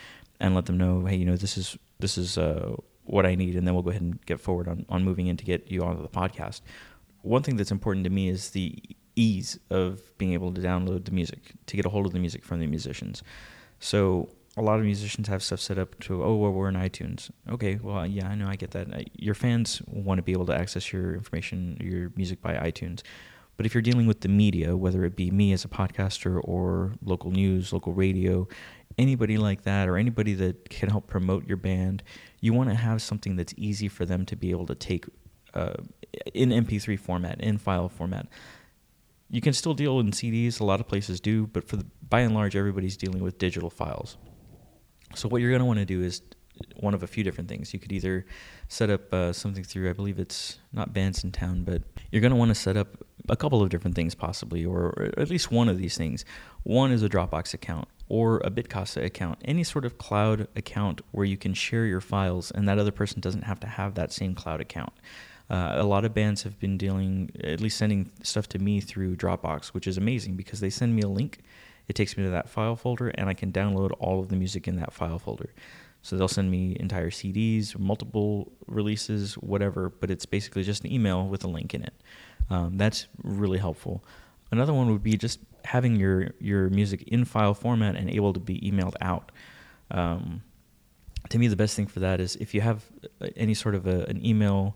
and 0.43 0.55
let 0.55 0.65
them 0.65 0.79
know, 0.79 1.05
hey, 1.05 1.17
you 1.17 1.27
know, 1.27 1.37
this 1.37 1.59
is 1.59 1.77
this 1.99 2.17
is 2.17 2.39
uh, 2.39 2.75
what 3.11 3.27
I 3.27 3.35
need, 3.35 3.57
and 3.57 3.67
then 3.67 3.75
we'll 3.75 3.83
go 3.83 3.91
ahead 3.91 4.03
and 4.03 4.25
get 4.25 4.41
forward 4.41 4.69
on, 4.69 4.87
on 4.89 5.05
moving 5.05 5.27
in 5.27 5.37
to 5.37 5.45
get 5.45 5.71
you 5.71 5.83
onto 5.83 6.01
the 6.01 6.09
podcast. 6.09 6.61
One 7.23 7.43
thing 7.43 7.57
that's 7.57 7.73
important 7.73 8.05
to 8.05 8.11
me 8.11 8.29
is 8.29 8.51
the 8.51 8.79
ease 9.17 9.59
of 9.69 10.17
being 10.17 10.33
able 10.33 10.53
to 10.55 10.61
download 10.61 11.05
the 11.05 11.11
music, 11.11 11.53
to 11.67 11.77
get 11.77 11.85
a 11.85 11.89
hold 11.89 12.07
of 12.07 12.13
the 12.13 12.19
music 12.19 12.45
from 12.45 12.61
the 12.61 12.67
musicians. 12.67 13.23
So 13.81 14.31
a 14.57 14.63
lot 14.63 14.79
of 14.79 14.85
musicians 14.85 15.29
have 15.29 15.43
stuff 15.43 15.61
set 15.61 15.79
up 15.79 15.99
to, 16.01 16.23
oh, 16.23 16.37
well, 16.37 16.53
we're 16.53 16.69
in 16.69 16.77
iTunes. 16.77 17.31
Okay, 17.49 17.79
well, 17.83 17.99
uh, 17.99 18.05
yeah, 18.05 18.29
I 18.29 18.35
know, 18.35 18.49
I 18.49 18.57
get 18.57 18.71
that. 18.73 18.93
Uh, 18.95 19.03
your 19.15 19.35
fans 19.35 19.83
want 19.87 20.19
to 20.19 20.23
be 20.23 20.33
able 20.33 20.47
to 20.47 20.55
access 20.55 20.93
your 20.93 21.15
information, 21.15 21.77
your 21.81 22.13
music 22.17 22.41
by 22.41 22.55
iTunes. 22.55 23.03
But 23.61 23.67
if 23.67 23.75
you're 23.75 23.83
dealing 23.83 24.07
with 24.07 24.23
the 24.23 24.29
media, 24.31 24.75
whether 24.75 25.05
it 25.05 25.17
be 25.17 25.31
me 25.31 25.53
as 25.53 25.67
a 25.67 25.69
podcaster 25.69 26.41
or 26.43 26.95
local 27.05 27.31
news, 27.31 27.75
local 27.75 27.93
radio, 27.93 28.49
anybody 28.97 29.37
like 29.37 29.65
that, 29.65 29.87
or 29.87 29.99
anybody 29.99 30.33
that 30.33 30.71
can 30.71 30.89
help 30.89 31.07
promote 31.09 31.47
your 31.47 31.59
band, 31.59 32.03
you 32.41 32.55
want 32.55 32.71
to 32.71 32.75
have 32.75 33.03
something 33.03 33.37
that's 33.37 33.53
easy 33.59 33.87
for 33.87 34.07
them 34.07 34.25
to 34.25 34.35
be 34.35 34.51
able 34.51 34.65
to 34.65 34.75
take 34.75 35.05
uh, 35.53 35.75
in 36.33 36.49
MP3 36.49 36.99
format, 36.99 37.39
in 37.43 37.59
file 37.59 37.91
format. 37.91 38.29
You 39.29 39.43
can 39.43 39.53
still 39.53 39.75
deal 39.75 40.01
in 40.01 40.13
CDs, 40.13 40.59
a 40.59 40.65
lot 40.65 40.81
of 40.81 40.89
places 40.89 41.21
do, 41.21 41.47
but 41.47 41.69
for 41.69 41.77
the, 41.77 41.85
by 42.09 42.21
and 42.21 42.33
large, 42.33 42.57
everybody's 42.57 42.97
dealing 42.97 43.23
with 43.23 43.37
digital 43.37 43.69
files. 43.69 44.17
So 45.15 45.29
what 45.29 45.43
you're 45.43 45.51
going 45.51 45.61
to 45.61 45.67
want 45.67 45.81
to 45.81 45.85
do 45.85 46.01
is 46.01 46.23
one 46.77 46.95
of 46.95 47.03
a 47.03 47.07
few 47.07 47.25
different 47.25 47.49
things. 47.49 47.73
You 47.73 47.81
could 47.81 47.93
either 47.93 48.27
set 48.69 48.91
up 48.91 49.13
uh, 49.13 49.33
something 49.33 49.65
through, 49.65 49.91
I 49.91 49.93
believe 49.93 50.19
it's 50.19 50.59
not 50.73 50.93
Bandsintown, 50.93 51.65
but 51.65 51.83
you're 52.11 52.21
going 52.21 52.33
to 52.33 52.37
want 52.37 52.51
to 52.51 52.55
set 52.55 52.77
up 52.77 52.89
a 53.29 53.37
couple 53.37 53.63
of 53.63 53.69
different 53.69 53.97
things 53.97 54.15
possibly, 54.15 54.65
or, 54.65 54.95
or 54.97 55.11
at 55.17 55.31
least 55.31 55.51
one 55.51 55.69
of 55.69 55.79
these 55.79 55.97
things. 55.97 56.25
One 56.63 56.91
is 56.91 57.03
a 57.03 57.09
Dropbox 57.09 57.55
account 57.55 57.89
or 58.09 58.39
a 58.39 58.51
Bitcasa 58.51 59.05
account, 59.05 59.39
any 59.45 59.63
sort 59.63 59.85
of 59.85 59.99
cloud 59.99 60.49
account 60.57 61.01
where 61.13 61.25
you 61.25 61.37
can 61.37 61.55
share 61.55 61.85
your 61.85 62.01
files 62.01 62.51
and 62.51 62.69
that 62.69 62.79
other 62.79 62.91
person 62.91 63.21
doesn't 63.21 63.45
have 63.45 63.61
to 63.61 63.67
have 63.67 63.95
that 63.95 64.13
same 64.13 64.35
cloud 64.35 64.61
account. 64.61 64.93
Uh, 65.49 65.75
a 65.77 65.85
lot 65.85 66.05
of 66.05 66.15
bands 66.15 66.45
have 66.45 66.59
been 66.61 66.79
dealing, 66.79 67.31
at 67.43 67.61
least 67.61 67.77
sending 67.77 68.11
stuff 68.23 68.49
to 68.49 68.59
me 68.59 68.81
through 68.81 69.17
Dropbox, 69.17 69.69
which 69.69 69.87
is 69.87 69.99
amazing 69.99 70.37
because 70.37 70.61
they 70.61 70.71
send 70.71 70.95
me 70.95 71.03
a 71.03 71.09
link. 71.09 71.41
It 71.89 71.95
takes 71.95 72.17
me 72.17 72.23
to 72.23 72.31
that 72.31 72.49
file 72.49 72.77
folder, 72.77 73.09
and 73.09 73.29
I 73.29 73.35
can 73.35 73.51
download 73.51 73.91
all 73.99 74.21
of 74.21 74.29
the 74.29 74.37
music 74.37 74.69
in 74.69 74.77
that 74.77 74.93
file 74.93 75.19
folder. 75.19 75.51
So 76.03 76.17
they'll 76.17 76.29
send 76.29 76.51
me 76.51 76.77
entire 76.81 77.11
CDs, 77.11 77.79
multiple 77.79 78.53
releases, 78.67 79.35
whatever, 79.35 79.91
but 79.91 80.11
it's 80.11 80.25
basically 80.25 80.63
just 80.63 80.85
an 80.85 80.93
email 80.93 81.27
with 81.27 81.45
a 81.45 81.49
link 81.49 81.75
in 81.75 81.83
it. 81.83 81.95
Um, 82.49 82.79
that's 82.79 83.07
really 83.23 83.59
helpful. 83.59 84.03
Another 84.51 84.73
one 84.73 84.91
would 84.91 85.03
be 85.03 85.17
just 85.17 85.41
having 85.65 85.97
your 85.97 86.31
your 86.41 86.71
music 86.71 87.03
in 87.09 87.25
file 87.25 87.55
format 87.55 87.97
and 87.97 88.11
able 88.11 88.33
to 88.33 88.41
be 88.41 88.59
emailed 88.61 88.95
out. 89.01 89.31
Um, 89.91 90.43
to 91.29 91.39
me, 91.39 91.49
the 91.49 91.57
best 91.57 91.77
thing 91.77 91.87
for 91.87 92.01
that 92.01 92.21
is 92.21 92.37
if 92.37 92.55
you 92.55 92.61
have 92.63 92.85
any 93.37 93.55
sort 93.55 93.75
of 93.75 93.87
a, 93.87 94.05
an 94.07 94.25
email 94.25 94.75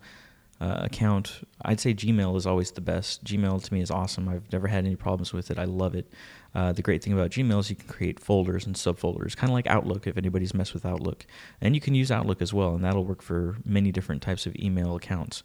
uh, 0.61 0.81
account, 0.83 1.47
I'd 1.65 1.81
say 1.81 1.95
Gmail 1.95 2.37
is 2.37 2.47
always 2.47 2.71
the 2.71 2.81
best. 2.81 3.25
Gmail 3.25 3.63
to 3.65 3.75
me 3.75 3.81
is 3.81 3.91
awesome. 3.91 4.29
I've 4.29 4.51
never 4.53 4.69
had 4.69 4.85
any 4.85 4.97
problems 4.97 5.33
with 5.33 5.51
it. 5.51 5.59
I 5.59 5.65
love 5.65 5.95
it. 5.95 6.11
Uh, 6.55 6.73
the 6.73 6.83
great 6.83 7.03
thing 7.03 7.13
about 7.13 7.31
Gmail 7.31 7.59
is 7.59 7.71
you 7.71 7.77
can 7.77 7.89
create 7.89 8.21
folders 8.21 8.65
and 8.65 8.77
subfolders, 8.77 9.37
kind 9.37 9.51
of 9.51 9.55
like 9.55 9.67
Outlook 9.67 10.07
if 10.07 10.17
anybody's 10.17 10.55
messed 10.55 10.73
with 10.73 10.87
Outlook. 10.87 11.27
And 11.61 11.75
you 11.75 11.81
can 11.81 11.95
use 11.95 12.11
Outlook 12.11 12.41
as 12.41 12.55
well, 12.55 12.75
and 12.75 12.85
that'll 12.85 13.05
work 13.05 13.23
for 13.23 13.57
many 13.65 13.91
different 13.91 14.23
types 14.23 14.47
of 14.47 14.55
email 14.57 14.95
accounts. 14.95 15.43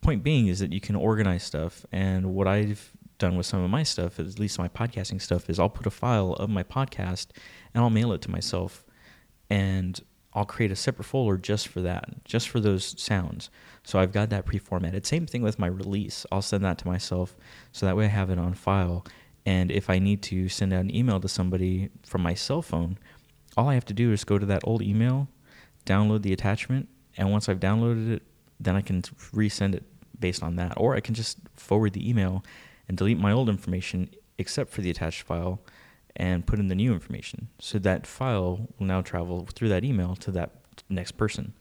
Point 0.00 0.22
being 0.22 0.46
is 0.46 0.60
that 0.60 0.72
you 0.72 0.80
can 0.80 0.94
organize 0.94 1.42
stuff, 1.42 1.84
and 1.90 2.34
what 2.34 2.46
I've 2.46 2.92
done 3.18 3.36
with 3.36 3.46
some 3.46 3.62
of 3.62 3.70
my 3.70 3.82
stuff, 3.82 4.18
at 4.18 4.38
least 4.38 4.58
my 4.58 4.68
podcasting 4.68 5.20
stuff, 5.20 5.50
is 5.50 5.58
I'll 5.58 5.68
put 5.68 5.86
a 5.86 5.90
file 5.90 6.32
of 6.34 6.48
my 6.48 6.62
podcast 6.62 7.26
and 7.74 7.82
I'll 7.82 7.90
mail 7.90 8.12
it 8.12 8.22
to 8.22 8.30
myself, 8.30 8.84
and 9.50 10.00
I'll 10.32 10.46
create 10.46 10.70
a 10.70 10.76
separate 10.76 11.04
folder 11.04 11.36
just 11.36 11.68
for 11.68 11.80
that, 11.82 12.24
just 12.24 12.48
for 12.48 12.60
those 12.60 13.00
sounds. 13.00 13.50
So 13.82 13.98
I've 13.98 14.12
got 14.12 14.30
that 14.30 14.46
pre-formatted. 14.46 15.06
Same 15.06 15.26
thing 15.26 15.42
with 15.42 15.58
my 15.58 15.66
release. 15.66 16.26
I'll 16.30 16.42
send 16.42 16.64
that 16.64 16.78
to 16.78 16.86
myself, 16.86 17.34
so 17.72 17.86
that 17.86 17.96
way 17.96 18.04
I 18.04 18.08
have 18.08 18.30
it 18.30 18.38
on 18.38 18.54
file. 18.54 19.04
And 19.46 19.70
if 19.70 19.88
I 19.88 19.98
need 19.98 20.22
to 20.24 20.48
send 20.48 20.72
out 20.72 20.80
an 20.80 20.94
email 20.94 21.18
to 21.20 21.28
somebody 21.28 21.90
from 22.04 22.22
my 22.22 22.34
cell 22.34 22.62
phone, 22.62 22.98
all 23.56 23.68
I 23.68 23.74
have 23.74 23.86
to 23.86 23.94
do 23.94 24.12
is 24.12 24.24
go 24.24 24.38
to 24.38 24.46
that 24.46 24.62
old 24.64 24.82
email, 24.82 25.28
download 25.86 26.22
the 26.22 26.32
attachment, 26.32 26.88
and 27.16 27.32
once 27.32 27.48
I've 27.48 27.60
downloaded 27.60 28.12
it, 28.12 28.22
then 28.60 28.76
I 28.76 28.82
can 28.82 29.02
resend 29.02 29.74
it 29.74 29.84
based 30.18 30.42
on 30.42 30.56
that. 30.56 30.74
Or 30.76 30.94
I 30.94 31.00
can 31.00 31.14
just 31.14 31.38
forward 31.56 31.94
the 31.94 32.08
email 32.08 32.44
and 32.86 32.96
delete 32.96 33.18
my 33.18 33.32
old 33.32 33.48
information 33.48 34.10
except 34.38 34.70
for 34.70 34.82
the 34.82 34.90
attached 34.90 35.22
file 35.22 35.60
and 36.16 36.46
put 36.46 36.58
in 36.58 36.68
the 36.68 36.74
new 36.74 36.92
information. 36.92 37.48
So 37.58 37.78
that 37.78 38.06
file 38.06 38.68
will 38.78 38.86
now 38.86 39.00
travel 39.00 39.48
through 39.54 39.70
that 39.70 39.84
email 39.84 40.16
to 40.16 40.30
that 40.32 40.50
next 40.88 41.12
person. 41.12 41.54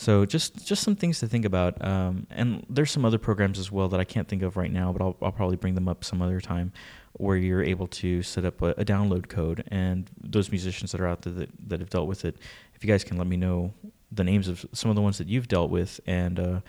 So 0.00 0.24
just 0.24 0.66
just 0.66 0.82
some 0.82 0.96
things 0.96 1.20
to 1.20 1.28
think 1.28 1.44
about. 1.44 1.84
Um, 1.84 2.26
and 2.30 2.64
there's 2.70 2.90
some 2.90 3.04
other 3.04 3.18
programs 3.18 3.58
as 3.58 3.70
well 3.70 3.86
that 3.90 4.00
I 4.00 4.04
can't 4.04 4.26
think 4.26 4.42
of 4.42 4.56
right 4.56 4.72
now, 4.72 4.92
but 4.92 5.02
I'll, 5.02 5.14
I'll 5.20 5.30
probably 5.30 5.58
bring 5.58 5.74
them 5.74 5.88
up 5.88 6.04
some 6.04 6.22
other 6.22 6.40
time 6.40 6.72
where 7.12 7.36
you're 7.36 7.62
able 7.62 7.86
to 7.86 8.22
set 8.22 8.46
up 8.46 8.62
a, 8.62 8.68
a, 8.78 8.84
download 8.84 9.28
code. 9.28 9.62
And 9.68 10.10
those 10.18 10.50
musicians 10.50 10.92
that 10.92 11.02
are 11.02 11.06
out 11.06 11.20
there 11.20 11.34
that, 11.34 11.50
that 11.68 11.80
have 11.80 11.90
dealt 11.90 12.08
with 12.08 12.24
it, 12.24 12.38
if 12.74 12.82
you 12.82 12.88
guys 12.88 13.04
can 13.04 13.18
let 13.18 13.26
me 13.26 13.36
know 13.36 13.74
the 14.10 14.24
names 14.24 14.48
of 14.48 14.64
some 14.72 14.88
of 14.90 14.96
the 14.96 15.02
ones 15.02 15.18
that 15.18 15.28
you've 15.28 15.48
dealt 15.48 15.68
with, 15.68 16.00
and 16.06 16.40
uh, 16.40 16.60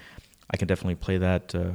I 0.49 0.57
can 0.57 0.67
definitely 0.67 0.95
play 0.95 1.17
that 1.17 1.55
uh, 1.55 1.71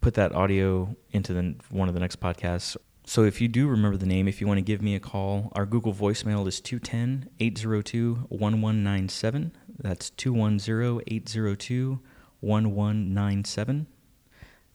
put 0.00 0.14
that 0.14 0.32
audio 0.32 0.94
into 1.10 1.32
the, 1.32 1.56
one 1.70 1.88
of 1.88 1.94
the 1.94 2.00
next 2.00 2.20
podcasts. 2.20 2.76
So 3.04 3.24
if 3.24 3.40
you 3.40 3.48
do 3.48 3.66
remember 3.66 3.96
the 3.96 4.06
name, 4.06 4.28
if 4.28 4.40
you 4.40 4.46
want 4.46 4.58
to 4.58 4.62
give 4.62 4.80
me 4.80 4.94
a 4.94 5.00
call, 5.00 5.50
our 5.56 5.66
Google 5.66 5.92
voicemail 5.92 6.46
is 6.46 6.60
210 6.60 7.30
802 7.40 8.26
1197. 8.28 9.52
That's 9.78 10.10
210 10.10 11.02
802 11.06 12.00
1197. 12.40 13.86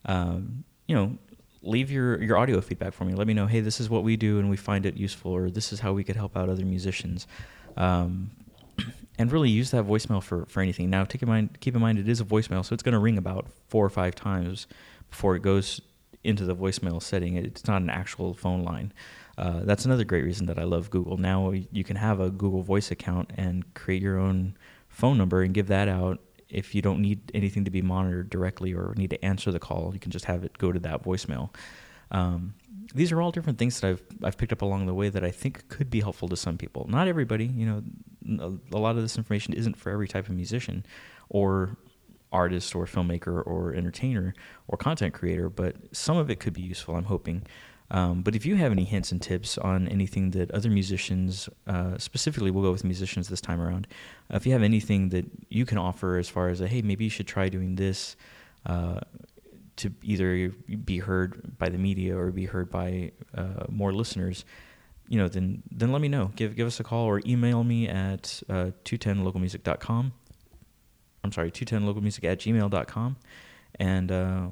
Um, 0.06 0.64
you 0.88 0.96
know, 0.96 1.18
leave 1.62 1.90
your, 1.90 2.22
your 2.22 2.38
audio 2.38 2.60
feedback 2.62 2.94
for 2.94 3.06
me. 3.06 3.14
Let 3.14 3.28
me 3.28 3.34
know, 3.34 3.48
hey, 3.48 3.62
this 3.62 3.80
is 3.80 3.90
what 3.90 4.04
we 4.04 4.18
do 4.18 4.40
and 4.40 4.50
we 4.50 4.58
find 4.58 4.86
it 4.86 4.96
useful, 4.96 5.32
or 5.32 5.50
this 5.50 5.72
is 5.72 5.80
how 5.80 5.94
we 5.94 6.04
could 6.04 6.16
help 6.16 6.36
out 6.36 6.50
other 6.50 6.66
musicians. 6.66 7.26
Um, 7.78 8.32
and 9.18 9.32
really 9.32 9.50
use 9.50 9.72
that 9.72 9.86
voicemail 9.86 10.22
for, 10.22 10.46
for 10.48 10.62
anything. 10.62 10.90
Now, 10.90 11.06
take 11.06 11.22
in 11.22 11.30
mind, 11.30 11.60
keep 11.62 11.76
in 11.76 11.82
mind, 11.82 12.00
it 12.00 12.10
is 12.10 12.20
a 12.20 12.26
voicemail, 12.26 12.66
so 12.66 12.74
it's 12.74 12.84
going 12.84 12.94
to 12.94 13.00
ring 13.00 13.18
about 13.18 13.48
four 13.68 13.86
or 13.86 13.90
five 13.90 14.16
times 14.16 14.68
before 15.10 15.36
it 15.36 15.42
goes 15.42 15.80
into 16.24 16.46
the 16.46 16.56
voicemail 16.56 17.02
setting. 17.02 17.36
It's 17.36 17.68
not 17.68 17.82
an 17.82 17.90
actual 17.90 18.34
phone 18.34 18.64
line. 18.64 18.94
Uh, 19.38 19.62
that's 19.64 19.86
another 19.86 20.04
great 20.04 20.24
reason 20.24 20.46
that 20.48 20.60
I 20.60 20.64
love 20.64 20.90
Google. 20.90 21.18
Now 21.18 21.52
you 21.52 21.84
can 21.84 21.96
have 21.96 22.20
a 22.20 22.30
Google 22.30 22.62
Voice 22.62 22.92
account 22.92 23.32
and 23.36 23.74
create 23.74 24.02
your 24.02 24.18
own 24.18 24.56
phone 24.94 25.18
number 25.18 25.42
and 25.42 25.54
give 25.54 25.68
that 25.68 25.88
out. 25.88 26.20
If 26.50 26.76
you 26.76 26.82
don't 26.82 27.02
need 27.02 27.32
anything 27.34 27.66
to 27.66 27.72
be 27.72 27.82
monitored 27.82 28.30
directly 28.30 28.74
or 28.74 28.94
need 28.96 29.10
to 29.10 29.26
answer 29.26 29.52
the 29.52 29.60
call, 29.60 29.92
you 29.94 30.00
can 30.00 30.12
just 30.12 30.26
have 30.26 30.44
it 30.44 30.58
go 30.58 30.72
to 30.72 30.80
that 30.80 31.04
voicemail. 31.04 31.50
Um, 32.12 32.54
these 32.94 33.12
are 33.12 33.22
all 33.22 33.32
different 33.32 33.58
things 33.58 33.80
that 33.80 33.88
I've 33.90 34.04
I've 34.24 34.38
picked 34.38 34.54
up 34.54 34.62
along 34.62 34.86
the 34.86 34.94
way 34.94 35.10
that 35.10 35.24
I 35.24 35.32
think 35.32 35.68
could 35.68 35.90
be 35.90 36.02
helpful 36.02 36.28
to 36.30 36.36
some 36.36 36.58
people. 36.58 36.86
Not 36.88 37.08
everybody, 37.08 37.46
you 37.46 37.66
know, 37.66 37.84
a, 38.72 38.76
a 38.78 38.80
lot 38.80 38.96
of 38.96 39.02
this 39.02 39.18
information 39.18 39.54
isn't 39.54 39.78
for 39.78 39.90
every 39.90 40.08
type 40.08 40.28
of 40.30 40.36
musician 40.36 40.86
or 41.30 41.76
artist 42.32 42.76
or 42.76 42.86
filmmaker 42.86 43.46
or 43.46 43.74
entertainer 43.74 44.34
or 44.68 44.78
content 44.78 45.14
creator, 45.14 45.50
but 45.50 45.76
some 45.92 46.18
of 46.18 46.30
it 46.30 46.40
could 46.40 46.54
be 46.54 46.62
useful. 46.62 46.96
I'm 46.96 47.06
hoping. 47.06 47.44
Um, 47.94 48.24
but 48.24 48.36
if 48.36 48.44
you 48.44 48.56
have 48.56 48.72
any 48.72 48.86
hints 48.86 49.12
and 49.12 49.22
tips 49.22 49.58
on 49.60 49.88
anything 49.88 50.32
that 50.32 50.50
other 50.52 50.70
musicians, 50.70 51.48
uh, 51.68 51.98
specifically, 52.00 52.50
we'll 52.50 52.64
go 52.64 52.72
with 52.72 52.84
musicians 52.84 53.30
this 53.30 53.40
time 53.40 53.62
around. 53.62 53.88
Uh, 54.32 54.38
if 54.38 54.48
you 54.48 54.52
have 54.52 54.64
anything 54.64 55.10
that 55.10 55.26
you 55.50 55.66
can 55.66 55.78
offer 55.78 56.18
as 56.18 56.28
far 56.28 56.50
as 56.50 56.60
a, 56.60 56.68
hey, 56.68 56.82
maybe 56.82 57.04
you 57.04 57.10
should 57.12 57.28
try 57.28 57.50
doing 57.50 57.76
this 57.76 58.16
uh, 58.66 59.00
to 59.76 59.94
either 60.02 60.50
be 60.84 60.98
heard 60.98 61.58
by 61.60 61.70
the 61.70 61.78
media 61.78 62.18
or 62.18 62.32
be 62.32 62.46
heard 62.46 62.72
by 62.72 63.12
uh, 63.38 63.66
more 63.70 63.94
listeners, 63.94 64.44
you 65.08 65.20
know, 65.20 65.28
then 65.28 65.62
then 65.70 65.92
let 65.92 66.02
me 66.02 66.08
know. 66.08 66.32
Give 66.36 66.56
give 66.56 66.66
us 66.66 66.80
a 66.80 66.84
call 66.84 67.06
or 67.06 67.22
email 67.28 67.64
me 67.64 67.88
at 67.88 68.42
uh, 68.50 68.72
210localmusic.com. 68.86 70.14
I'm 71.24 71.32
sorry, 71.32 71.52
210localmusic 71.52 72.24
at 72.24 72.40
gmail.com. 72.40 73.18
And 73.80 74.12
uh, 74.12 74.48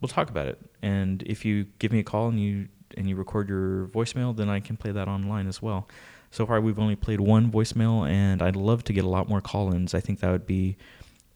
we'll 0.00 0.08
talk 0.08 0.30
about 0.30 0.46
it. 0.46 0.58
And 0.82 1.22
if 1.22 1.44
you 1.44 1.66
give 1.78 1.92
me 1.92 2.00
a 2.00 2.04
call 2.04 2.28
and 2.28 2.40
you 2.40 2.68
and 2.96 3.08
you 3.08 3.16
record 3.16 3.48
your 3.48 3.86
voicemail, 3.88 4.34
then 4.34 4.48
I 4.48 4.60
can 4.60 4.76
play 4.76 4.92
that 4.92 5.08
online 5.08 5.46
as 5.48 5.60
well. 5.60 5.88
So 6.30 6.46
far, 6.46 6.60
we've 6.60 6.78
only 6.78 6.96
played 6.96 7.20
one 7.20 7.50
voicemail, 7.50 8.08
and 8.08 8.42
I'd 8.42 8.56
love 8.56 8.84
to 8.84 8.92
get 8.92 9.04
a 9.04 9.08
lot 9.08 9.28
more 9.28 9.40
call-ins. 9.40 9.94
I 9.94 10.00
think 10.00 10.20
that 10.20 10.30
would 10.30 10.46
be 10.46 10.76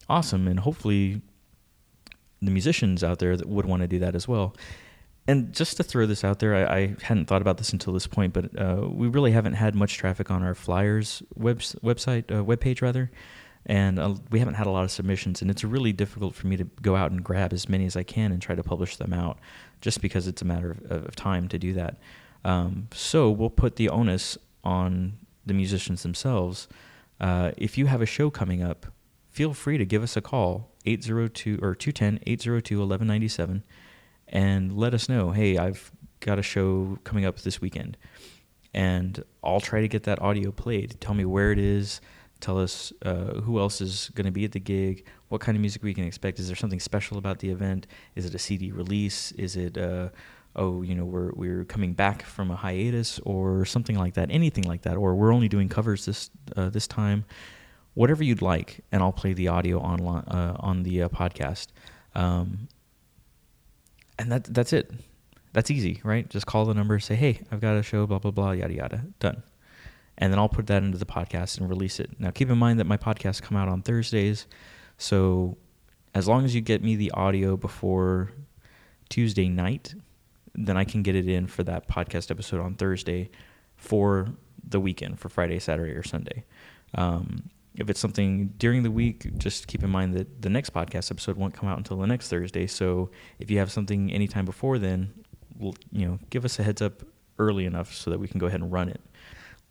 awesome, 0.09 0.47
and 0.47 0.59
hopefully, 0.59 1.21
the 2.41 2.51
musicians 2.51 3.03
out 3.03 3.19
there 3.19 3.35
that 3.37 3.47
would 3.47 3.65
want 3.65 3.81
to 3.81 3.87
do 3.87 3.99
that 3.99 4.15
as 4.15 4.27
well. 4.27 4.55
And 5.27 5.53
just 5.53 5.77
to 5.77 5.83
throw 5.83 6.05
this 6.05 6.23
out 6.23 6.39
there, 6.39 6.55
I, 6.55 6.77
I 6.77 6.95
hadn't 7.03 7.25
thought 7.25 7.41
about 7.41 7.57
this 7.57 7.71
until 7.71 7.93
this 7.93 8.07
point, 8.07 8.33
but 8.33 8.59
uh, 8.59 8.87
we 8.87 9.07
really 9.07 9.31
haven't 9.31 9.53
had 9.53 9.75
much 9.75 9.97
traffic 9.97 10.31
on 10.31 10.43
our 10.43 10.55
flyers 10.55 11.21
web, 11.35 11.59
website 11.59 12.31
uh, 12.31 12.43
webpage 12.43 12.81
rather 12.81 13.11
and 13.65 13.99
uh, 13.99 14.15
we 14.31 14.39
haven't 14.39 14.55
had 14.55 14.67
a 14.67 14.69
lot 14.69 14.83
of 14.83 14.91
submissions 14.91 15.41
and 15.41 15.51
it's 15.51 15.63
really 15.63 15.93
difficult 15.93 16.35
for 16.35 16.47
me 16.47 16.57
to 16.57 16.63
go 16.81 16.95
out 16.95 17.11
and 17.11 17.23
grab 17.23 17.53
as 17.53 17.69
many 17.69 17.85
as 17.85 17.95
i 17.95 18.03
can 18.03 18.31
and 18.31 18.41
try 18.41 18.55
to 18.55 18.63
publish 18.63 18.97
them 18.97 19.13
out 19.13 19.37
just 19.81 20.01
because 20.01 20.27
it's 20.27 20.41
a 20.41 20.45
matter 20.45 20.71
of, 20.89 21.05
of 21.05 21.15
time 21.15 21.47
to 21.47 21.57
do 21.57 21.73
that. 21.73 21.97
Um, 22.45 22.87
so 22.93 23.29
we'll 23.29 23.49
put 23.49 23.75
the 23.75 23.89
onus 23.89 24.37
on 24.63 25.17
the 25.45 25.53
musicians 25.53 26.03
themselves. 26.03 26.67
Uh, 27.19 27.51
if 27.57 27.77
you 27.77 27.87
have 27.87 28.01
a 28.01 28.05
show 28.05 28.29
coming 28.29 28.61
up 28.63 28.87
feel 29.29 29.53
free 29.53 29.77
to 29.77 29.85
give 29.85 30.03
us 30.03 30.17
a 30.17 30.21
call 30.21 30.71
802 30.85 31.59
or 31.61 31.73
210-802-1197 31.75 33.61
and 34.27 34.75
let 34.75 34.93
us 34.93 35.07
know 35.07 35.31
hey 35.31 35.57
i've 35.57 35.91
got 36.21 36.39
a 36.39 36.43
show 36.43 36.97
coming 37.03 37.25
up 37.25 37.39
this 37.41 37.59
weekend. 37.59 37.97
And 38.73 39.21
i'll 39.43 39.59
try 39.59 39.81
to 39.81 39.89
get 39.89 40.03
that 40.03 40.21
audio 40.21 40.51
played. 40.51 40.95
Tell 41.01 41.13
me 41.13 41.25
where 41.25 41.51
it 41.51 41.59
is 41.59 41.99
tell 42.41 42.59
us 42.59 42.91
uh, 43.03 43.39
who 43.41 43.59
else 43.59 43.81
is 43.81 44.11
going 44.15 44.25
to 44.25 44.31
be 44.31 44.43
at 44.45 44.51
the 44.51 44.59
gig, 44.59 45.05
what 45.29 45.41
kind 45.41 45.55
of 45.55 45.61
music 45.61 45.83
we 45.83 45.93
can 45.93 46.03
expect. 46.03 46.39
Is 46.39 46.47
there 46.47 46.55
something 46.55 46.79
special 46.79 47.17
about 47.17 47.39
the 47.39 47.49
event? 47.49 47.87
Is 48.15 48.25
it 48.25 48.35
a 48.35 48.39
CD 48.39 48.71
release? 48.71 49.31
Is 49.33 49.55
it 49.55 49.77
uh, 49.77 50.09
oh 50.55 50.81
you 50.81 50.95
know 50.95 51.05
we're 51.05 51.31
we're 51.33 51.63
coming 51.65 51.93
back 51.93 52.23
from 52.23 52.51
a 52.51 52.55
hiatus 52.55 53.19
or 53.19 53.65
something 53.65 53.97
like 53.97 54.15
that? 54.15 54.29
Anything 54.31 54.65
like 54.65 54.81
that, 54.81 54.97
or 54.97 55.15
we're 55.15 55.33
only 55.33 55.47
doing 55.47 55.69
covers 55.69 56.05
this 56.05 56.29
uh, 56.55 56.69
this 56.69 56.87
time. 56.87 57.25
Whatever 57.93 58.23
you'd 58.23 58.41
like, 58.41 58.81
and 58.91 59.03
I'll 59.03 59.11
play 59.11 59.33
the 59.33 59.49
audio 59.49 59.79
online 59.79 60.23
uh, 60.23 60.55
on 60.59 60.83
the 60.83 61.03
uh, 61.03 61.09
podcast. 61.09 61.67
Um, 62.15 62.69
and 64.17 64.31
that 64.31 64.45
that's 64.45 64.73
it. 64.73 64.91
That's 65.53 65.69
easy, 65.69 65.99
right? 66.03 66.29
Just 66.29 66.45
call 66.45 66.65
the 66.65 66.73
number, 66.73 66.99
say, 66.99 67.15
"Hey, 67.15 67.41
I've 67.51 67.59
got 67.59 67.75
a 67.75 67.83
show, 67.83 68.07
blah 68.07 68.19
blah 68.19 68.31
blah, 68.31 68.51
yada 68.51 68.73
yada." 68.73 69.05
Done 69.19 69.43
and 70.17 70.31
then 70.31 70.39
I'll 70.39 70.49
put 70.49 70.67
that 70.67 70.83
into 70.83 70.97
the 70.97 71.05
podcast 71.05 71.57
and 71.57 71.69
release 71.69 71.99
it. 71.99 72.11
Now, 72.19 72.31
keep 72.31 72.49
in 72.49 72.57
mind 72.57 72.79
that 72.79 72.85
my 72.85 72.97
podcasts 72.97 73.41
come 73.41 73.57
out 73.57 73.67
on 73.67 73.81
Thursdays, 73.81 74.47
so 74.97 75.57
as 76.13 76.27
long 76.27 76.45
as 76.45 76.53
you 76.53 76.61
get 76.61 76.83
me 76.83 76.95
the 76.95 77.11
audio 77.11 77.55
before 77.57 78.31
Tuesday 79.09 79.47
night, 79.47 79.95
then 80.53 80.77
I 80.77 80.83
can 80.83 81.03
get 81.03 81.15
it 81.15 81.27
in 81.27 81.47
for 81.47 81.63
that 81.63 81.87
podcast 81.87 82.29
episode 82.31 82.59
on 82.59 82.75
Thursday 82.75 83.29
for 83.75 84.27
the 84.67 84.79
weekend, 84.79 85.19
for 85.19 85.29
Friday, 85.29 85.59
Saturday, 85.59 85.93
or 85.93 86.03
Sunday. 86.03 86.45
Um, 86.95 87.49
if 87.75 87.89
it's 87.89 87.99
something 87.99 88.53
during 88.57 88.83
the 88.83 88.91
week, 88.91 89.37
just 89.37 89.67
keep 89.67 89.83
in 89.83 89.89
mind 89.89 90.13
that 90.13 90.41
the 90.41 90.49
next 90.49 90.73
podcast 90.73 91.09
episode 91.09 91.37
won't 91.37 91.53
come 91.53 91.69
out 91.69 91.77
until 91.77 91.97
the 91.97 92.07
next 92.07 92.27
Thursday. 92.27 92.67
So 92.67 93.09
if 93.39 93.49
you 93.49 93.59
have 93.59 93.71
something 93.71 94.11
anytime 94.11 94.45
before 94.45 94.77
then, 94.77 95.13
you 95.59 96.05
know, 96.05 96.19
give 96.29 96.43
us 96.43 96.59
a 96.59 96.63
heads 96.63 96.81
up 96.81 97.03
early 97.39 97.65
enough 97.65 97.93
so 97.93 98.11
that 98.11 98.19
we 98.19 98.27
can 98.27 98.39
go 98.39 98.47
ahead 98.47 98.61
and 98.61 98.71
run 98.71 98.89
it 98.89 99.01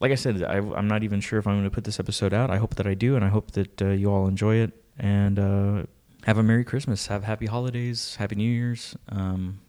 like 0.00 0.12
I 0.12 0.14
said, 0.14 0.42
I, 0.42 0.56
am 0.56 0.88
not 0.88 1.02
even 1.02 1.20
sure 1.20 1.38
if 1.38 1.46
I'm 1.46 1.54
going 1.54 1.64
to 1.64 1.70
put 1.70 1.84
this 1.84 2.00
episode 2.00 2.32
out. 2.32 2.50
I 2.50 2.56
hope 2.56 2.76
that 2.76 2.86
I 2.86 2.94
do, 2.94 3.16
and 3.16 3.24
I 3.24 3.28
hope 3.28 3.50
that 3.52 3.82
uh, 3.82 3.88
you 3.88 4.10
all 4.10 4.26
enjoy 4.26 4.56
it. 4.56 4.72
And 4.98 5.38
uh, 5.38 5.82
have 6.24 6.38
a 6.38 6.42
Merry 6.42 6.64
Christmas, 6.64 7.06
have 7.08 7.24
Happy 7.24 7.46
Holidays, 7.46 8.16
Happy 8.16 8.34
New 8.34 8.50
Year's. 8.50 8.96
Um, 9.10 9.60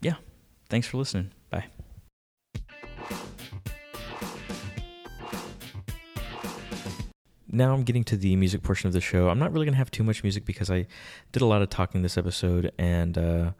yeah, 0.00 0.14
thanks 0.68 0.86
for 0.86 0.98
listening. 0.98 1.32
Bye. 1.50 1.64
Now 7.50 7.72
I'm 7.72 7.84
getting 7.84 8.04
to 8.04 8.16
the 8.16 8.36
music 8.36 8.62
portion 8.62 8.86
of 8.86 8.92
the 8.92 9.00
show. 9.00 9.28
I'm 9.28 9.38
not 9.38 9.52
really 9.52 9.66
going 9.66 9.74
to 9.74 9.78
have 9.78 9.90
too 9.90 10.04
much 10.04 10.22
music 10.22 10.44
because 10.44 10.70
I 10.70 10.86
did 11.32 11.42
a 11.42 11.46
lot 11.46 11.62
of 11.62 11.70
talking 11.70 12.02
this 12.02 12.18
episode 12.18 12.70
and 12.78 13.16
uh, 13.16 13.50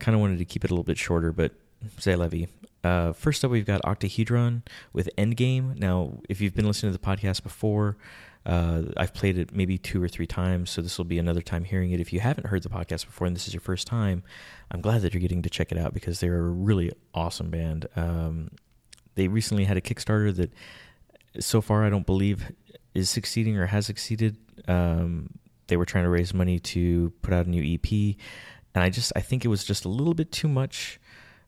kind 0.00 0.14
of 0.14 0.20
wanted 0.20 0.38
to 0.38 0.44
keep 0.44 0.64
it 0.64 0.70
a 0.70 0.74
little 0.74 0.84
bit 0.84 0.98
shorter, 0.98 1.32
but 1.32 1.52
say 1.98 2.14
vie. 2.14 2.48
Uh, 2.84 3.12
first 3.12 3.44
up, 3.44 3.50
we've 3.50 3.66
got 3.66 3.80
Octahedron 3.82 4.62
with 4.92 5.08
Endgame. 5.16 5.78
Now, 5.78 6.20
if 6.28 6.40
you've 6.40 6.54
been 6.54 6.66
listening 6.66 6.92
to 6.92 6.98
the 6.98 7.04
podcast 7.04 7.42
before, 7.42 7.96
uh, 8.44 8.82
I've 8.96 9.14
played 9.14 9.38
it 9.38 9.54
maybe 9.54 9.78
two 9.78 10.02
or 10.02 10.08
three 10.08 10.26
times, 10.26 10.70
so 10.70 10.82
this 10.82 10.98
will 10.98 11.04
be 11.04 11.18
another 11.18 11.42
time 11.42 11.64
hearing 11.64 11.92
it. 11.92 12.00
If 12.00 12.12
you 12.12 12.20
haven't 12.20 12.48
heard 12.48 12.62
the 12.62 12.68
podcast 12.68 13.06
before 13.06 13.26
and 13.26 13.36
this 13.36 13.46
is 13.46 13.54
your 13.54 13.60
first 13.60 13.86
time, 13.86 14.24
I'm 14.70 14.80
glad 14.80 15.02
that 15.02 15.14
you're 15.14 15.20
getting 15.20 15.42
to 15.42 15.50
check 15.50 15.70
it 15.70 15.78
out 15.78 15.94
because 15.94 16.18
they're 16.18 16.38
a 16.38 16.50
really 16.50 16.90
awesome 17.14 17.50
band. 17.50 17.86
Um, 17.94 18.50
they 19.14 19.28
recently 19.28 19.64
had 19.64 19.76
a 19.76 19.80
Kickstarter 19.80 20.34
that, 20.34 20.52
so 21.38 21.60
far, 21.60 21.84
I 21.84 21.90
don't 21.90 22.06
believe 22.06 22.50
is 22.94 23.08
succeeding 23.08 23.56
or 23.56 23.66
has 23.66 23.86
succeeded. 23.86 24.36
Um, 24.66 25.30
they 25.68 25.76
were 25.76 25.86
trying 25.86 26.04
to 26.04 26.10
raise 26.10 26.34
money 26.34 26.58
to 26.58 27.12
put 27.22 27.32
out 27.32 27.46
a 27.46 27.48
new 27.48 27.62
EP, 27.62 28.16
and 28.74 28.82
I 28.82 28.90
just 28.90 29.12
I 29.16 29.20
think 29.20 29.44
it 29.44 29.48
was 29.48 29.64
just 29.64 29.84
a 29.84 29.88
little 29.88 30.14
bit 30.14 30.32
too 30.32 30.48
much 30.48 31.00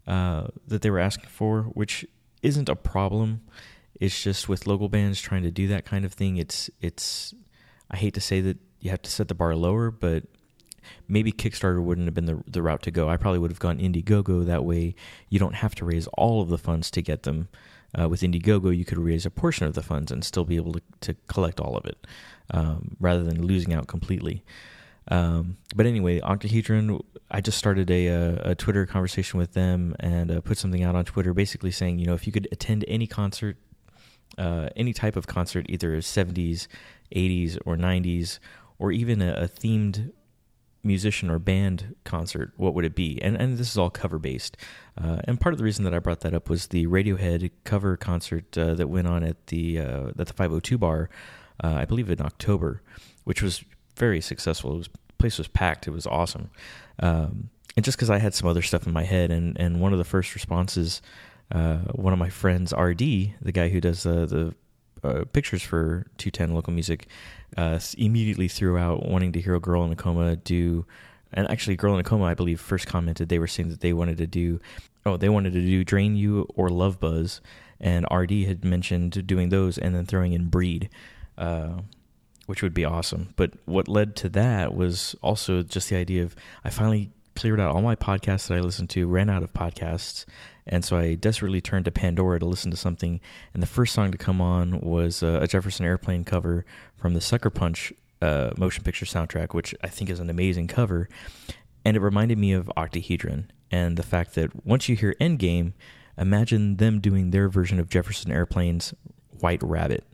uh, 0.06 0.48
that 0.66 0.82
they 0.82 0.90
were 0.90 0.98
asking 0.98 1.28
for, 1.28 1.62
which 1.62 2.06
isn't 2.42 2.68
a 2.68 2.76
problem. 2.76 3.42
It's 4.00 4.22
just 4.22 4.48
with 4.48 4.66
local 4.66 4.88
bands 4.88 5.20
trying 5.20 5.44
to 5.44 5.50
do 5.50 5.68
that 5.68 5.84
kind 5.84 6.04
of 6.04 6.12
thing. 6.12 6.36
It's 6.36 6.70
it's. 6.80 7.34
I 7.90 7.96
hate 7.96 8.14
to 8.14 8.20
say 8.20 8.40
that 8.40 8.58
you 8.80 8.90
have 8.90 9.02
to 9.02 9.10
set 9.10 9.28
the 9.28 9.34
bar 9.34 9.54
lower, 9.54 9.90
but 9.90 10.24
maybe 11.06 11.32
Kickstarter 11.32 11.82
wouldn't 11.82 12.06
have 12.06 12.14
been 12.14 12.26
the 12.26 12.42
the 12.46 12.62
route 12.62 12.82
to 12.82 12.90
go. 12.90 13.08
I 13.08 13.16
probably 13.16 13.38
would 13.38 13.50
have 13.50 13.60
gone 13.60 13.78
Indiegogo. 13.78 14.44
That 14.44 14.64
way, 14.64 14.94
you 15.28 15.38
don't 15.38 15.54
have 15.54 15.74
to 15.76 15.84
raise 15.84 16.06
all 16.08 16.42
of 16.42 16.48
the 16.48 16.58
funds 16.58 16.90
to 16.92 17.02
get 17.02 17.22
them. 17.22 17.48
Uh, 17.96 18.08
with 18.08 18.22
Indiegogo, 18.22 18.76
you 18.76 18.84
could 18.84 18.98
raise 18.98 19.24
a 19.24 19.30
portion 19.30 19.68
of 19.68 19.74
the 19.74 19.82
funds 19.82 20.10
and 20.10 20.24
still 20.24 20.44
be 20.44 20.56
able 20.56 20.72
to, 20.72 20.82
to 21.00 21.14
collect 21.28 21.60
all 21.60 21.76
of 21.76 21.86
it, 21.86 22.08
um, 22.50 22.96
rather 22.98 23.22
than 23.22 23.46
losing 23.46 23.72
out 23.72 23.86
completely. 23.86 24.42
Um, 25.08 25.58
but 25.74 25.86
anyway, 25.86 26.20
Octahedron, 26.20 27.00
I 27.30 27.40
just 27.40 27.58
started 27.58 27.90
a, 27.90 28.06
a, 28.06 28.34
a 28.50 28.54
Twitter 28.54 28.86
conversation 28.86 29.38
with 29.38 29.52
them 29.52 29.94
and 30.00 30.30
uh, 30.30 30.40
put 30.40 30.58
something 30.58 30.82
out 30.82 30.94
on 30.94 31.04
Twitter 31.04 31.34
basically 31.34 31.70
saying, 31.70 31.98
you 31.98 32.06
know, 32.06 32.14
if 32.14 32.26
you 32.26 32.32
could 32.32 32.48
attend 32.52 32.84
any 32.88 33.06
concert, 33.06 33.56
uh, 34.38 34.68
any 34.76 34.92
type 34.92 35.16
of 35.16 35.26
concert, 35.26 35.66
either 35.68 35.98
70s, 35.98 36.66
80s, 37.14 37.58
or 37.66 37.76
90s, 37.76 38.38
or 38.78 38.92
even 38.92 39.20
a, 39.20 39.32
a, 39.34 39.48
themed 39.48 40.12
musician 40.82 41.30
or 41.30 41.38
band 41.38 41.94
concert, 42.04 42.52
what 42.56 42.74
would 42.74 42.84
it 42.84 42.94
be? 42.94 43.20
And, 43.22 43.36
and 43.36 43.56
this 43.56 43.70
is 43.70 43.78
all 43.78 43.90
cover 43.90 44.18
based. 44.18 44.56
Uh, 45.00 45.18
and 45.24 45.40
part 45.40 45.54
of 45.54 45.58
the 45.58 45.64
reason 45.64 45.84
that 45.84 45.94
I 45.94 45.98
brought 45.98 46.20
that 46.20 46.34
up 46.34 46.50
was 46.50 46.68
the 46.68 46.86
Radiohead 46.86 47.50
cover 47.64 47.96
concert 47.96 48.56
uh, 48.58 48.74
that 48.74 48.88
went 48.88 49.06
on 49.06 49.22
at 49.22 49.46
the, 49.46 49.78
uh, 49.78 50.08
at 50.08 50.26
the 50.26 50.32
502 50.32 50.76
bar, 50.76 51.08
uh, 51.62 51.74
I 51.74 51.84
believe 51.84 52.10
in 52.10 52.20
October, 52.20 52.82
which 53.24 53.40
was 53.40 53.64
very 53.96 54.20
successful. 54.20 54.74
It 54.74 54.78
was 54.78 54.88
place 55.18 55.38
was 55.38 55.48
packed. 55.48 55.86
It 55.86 55.92
was 55.92 56.06
awesome. 56.06 56.50
Um, 56.98 57.50
and 57.76 57.84
just 57.84 57.96
because 57.96 58.10
I 58.10 58.18
had 58.18 58.34
some 58.34 58.48
other 58.48 58.62
stuff 58.62 58.86
in 58.86 58.92
my 58.92 59.04
head, 59.04 59.30
and 59.30 59.58
and 59.58 59.80
one 59.80 59.92
of 59.92 59.98
the 59.98 60.04
first 60.04 60.34
responses, 60.34 61.02
uh, 61.52 61.78
one 61.92 62.12
of 62.12 62.18
my 62.18 62.30
friends, 62.30 62.72
RD, 62.72 62.98
the 62.98 63.52
guy 63.52 63.68
who 63.68 63.80
does 63.80 64.02
the 64.02 64.26
the 64.26 65.08
uh, 65.08 65.24
pictures 65.32 65.62
for 65.62 66.06
210 66.16 66.54
local 66.54 66.72
music, 66.72 67.08
uh, 67.56 67.78
immediately 67.98 68.48
threw 68.48 68.78
out 68.78 69.06
wanting 69.06 69.32
to 69.32 69.40
hear 69.40 69.54
a 69.54 69.60
girl 69.60 69.84
in 69.84 69.92
a 69.92 69.96
coma 69.96 70.36
do. 70.36 70.86
And 71.34 71.50
actually, 71.50 71.74
Girl 71.76 71.94
in 71.94 72.00
a 72.00 72.04
Coma, 72.04 72.26
I 72.26 72.34
believe, 72.34 72.60
first 72.60 72.86
commented 72.86 73.28
they 73.28 73.40
were 73.40 73.48
saying 73.48 73.68
that 73.70 73.80
they 73.80 73.92
wanted 73.92 74.18
to 74.18 74.26
do, 74.26 74.60
oh, 75.04 75.16
they 75.16 75.28
wanted 75.28 75.52
to 75.54 75.60
do 75.60 75.84
Drain 75.84 76.14
You 76.14 76.46
or 76.54 76.70
Love 76.70 77.00
Buzz, 77.00 77.40
and 77.80 78.06
RD 78.10 78.30
had 78.46 78.64
mentioned 78.64 79.26
doing 79.26 79.48
those 79.48 79.76
and 79.76 79.94
then 79.94 80.06
throwing 80.06 80.32
in 80.32 80.46
Breed, 80.46 80.90
uh, 81.36 81.80
which 82.46 82.62
would 82.62 82.74
be 82.74 82.84
awesome. 82.84 83.34
But 83.36 83.52
what 83.64 83.88
led 83.88 84.16
to 84.16 84.28
that 84.30 84.74
was 84.74 85.14
also 85.22 85.62
just 85.62 85.88
the 85.90 85.96
idea 85.96 86.22
of 86.22 86.36
I 86.64 86.70
finally 86.70 87.10
cleared 87.34 87.60
out 87.60 87.74
all 87.74 87.82
my 87.82 87.96
podcasts 87.96 88.46
that 88.48 88.56
I 88.56 88.60
listened 88.60 88.90
to, 88.90 89.06
ran 89.06 89.28
out 89.28 89.42
of 89.42 89.52
podcasts, 89.52 90.24
and 90.66 90.84
so 90.84 90.96
I 90.96 91.14
desperately 91.14 91.60
turned 91.60 91.84
to 91.84 91.90
Pandora 91.90 92.38
to 92.40 92.46
listen 92.46 92.70
to 92.70 92.76
something. 92.76 93.20
And 93.52 93.62
the 93.62 93.66
first 93.66 93.92
song 93.92 94.12
to 94.12 94.18
come 94.18 94.40
on 94.40 94.80
was 94.80 95.22
uh, 95.22 95.40
a 95.42 95.46
Jefferson 95.46 95.84
Airplane 95.84 96.24
cover 96.24 96.64
from 96.96 97.14
the 97.14 97.20
Sucker 97.20 97.50
Punch 97.50 97.92
uh, 98.22 98.50
motion 98.56 98.82
picture 98.84 99.04
soundtrack, 99.04 99.52
which 99.52 99.74
I 99.82 99.88
think 99.88 100.08
is 100.08 100.20
an 100.20 100.30
amazing 100.30 100.68
cover. 100.68 101.08
And 101.84 101.96
it 101.96 102.00
reminded 102.00 102.38
me 102.38 102.52
of 102.52 102.70
Octahedron 102.76 103.50
and 103.70 103.96
the 103.96 104.02
fact 104.02 104.34
that 104.36 104.64
once 104.64 104.88
you 104.88 104.96
hear 104.96 105.14
Endgame, 105.20 105.72
imagine 106.16 106.76
them 106.76 107.00
doing 107.00 107.30
their 107.30 107.48
version 107.48 107.78
of 107.78 107.90
Jefferson 107.90 108.32
Airplane's 108.32 108.94
White 109.40 109.62
Rabbit. 109.62 110.04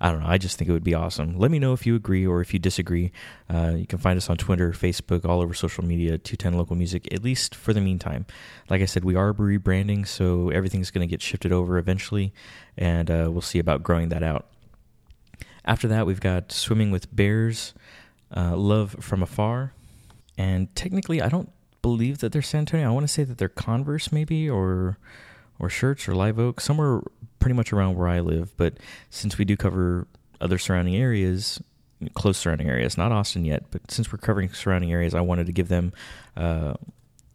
I 0.00 0.10
don't 0.10 0.20
know. 0.20 0.28
I 0.28 0.38
just 0.38 0.56
think 0.56 0.70
it 0.70 0.72
would 0.72 0.82
be 0.82 0.94
awesome. 0.94 1.38
Let 1.38 1.50
me 1.50 1.58
know 1.58 1.74
if 1.74 1.86
you 1.86 1.94
agree 1.94 2.26
or 2.26 2.40
if 2.40 2.54
you 2.54 2.58
disagree. 2.58 3.12
Uh, 3.52 3.74
you 3.76 3.86
can 3.86 3.98
find 3.98 4.16
us 4.16 4.30
on 4.30 4.38
Twitter, 4.38 4.72
Facebook, 4.72 5.26
all 5.26 5.42
over 5.42 5.52
social 5.52 5.84
media, 5.84 6.16
210 6.16 6.54
Local 6.54 6.74
Music, 6.74 7.12
at 7.12 7.22
least 7.22 7.54
for 7.54 7.74
the 7.74 7.82
meantime. 7.82 8.24
Like 8.70 8.80
I 8.80 8.86
said, 8.86 9.04
we 9.04 9.14
are 9.14 9.34
rebranding, 9.34 10.06
so 10.06 10.48
everything's 10.48 10.90
going 10.90 11.06
to 11.06 11.10
get 11.10 11.20
shifted 11.20 11.52
over 11.52 11.76
eventually, 11.76 12.32
and 12.78 13.10
uh, 13.10 13.28
we'll 13.30 13.42
see 13.42 13.58
about 13.58 13.82
growing 13.82 14.08
that 14.08 14.22
out. 14.22 14.46
After 15.66 15.86
that, 15.88 16.06
we've 16.06 16.20
got 16.20 16.50
Swimming 16.50 16.90
with 16.90 17.14
Bears, 17.14 17.74
uh, 18.34 18.56
Love 18.56 18.96
from 19.00 19.22
Afar, 19.22 19.74
and 20.38 20.74
technically, 20.74 21.20
I 21.20 21.28
don't 21.28 21.52
believe 21.82 22.18
that 22.18 22.32
they're 22.32 22.40
San 22.40 22.60
Antonio. 22.60 22.88
I 22.88 22.92
want 22.92 23.04
to 23.04 23.12
say 23.12 23.24
that 23.24 23.36
they're 23.36 23.48
Converse, 23.48 24.10
maybe, 24.10 24.48
or 24.48 24.96
or 25.60 25.68
Schertz 25.68 26.08
or 26.08 26.14
Live 26.14 26.38
Oak, 26.38 26.60
somewhere 26.60 27.00
pretty 27.38 27.54
much 27.54 27.72
around 27.72 27.96
where 27.96 28.08
I 28.08 28.20
live. 28.20 28.56
But 28.56 28.74
since 29.10 29.38
we 29.38 29.44
do 29.44 29.56
cover 29.56 30.06
other 30.40 30.58
surrounding 30.58 30.96
areas, 30.96 31.62
close 32.14 32.38
surrounding 32.38 32.68
areas, 32.68 32.96
not 32.96 33.12
Austin 33.12 33.44
yet, 33.44 33.64
but 33.70 33.90
since 33.90 34.10
we're 34.12 34.18
covering 34.18 34.52
surrounding 34.52 34.92
areas, 34.92 35.14
I 35.14 35.20
wanted 35.20 35.46
to 35.46 35.52
give 35.52 35.68
them 35.68 35.92
uh, 36.36 36.74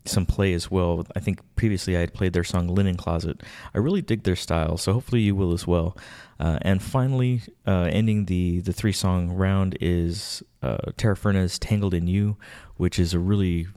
some 0.05 0.25
play 0.25 0.53
as 0.53 0.71
well. 0.71 1.05
I 1.15 1.19
think 1.19 1.39
previously 1.55 1.97
I 1.97 2.01
had 2.01 2.13
played 2.13 2.33
their 2.33 2.43
song 2.43 2.67
Linen 2.67 2.97
Closet. 2.97 3.41
I 3.73 3.79
really 3.79 4.01
dig 4.01 4.23
their 4.23 4.35
style, 4.35 4.77
so 4.77 4.93
hopefully 4.93 5.21
you 5.21 5.35
will 5.35 5.53
as 5.53 5.67
well. 5.67 5.97
Uh, 6.39 6.59
and 6.61 6.81
finally, 6.81 7.41
uh, 7.65 7.89
ending 7.91 8.25
the, 8.25 8.59
the 8.61 8.73
three 8.73 8.91
song 8.91 9.31
round 9.31 9.77
is 9.79 10.43
uh, 10.61 10.77
Terra 10.97 11.15
Firma's 11.15 11.59
Tangled 11.59 11.93
in 11.93 12.07
You, 12.07 12.37
which 12.77 12.99
is 12.99 13.13
a 13.13 13.19
really 13.19 13.67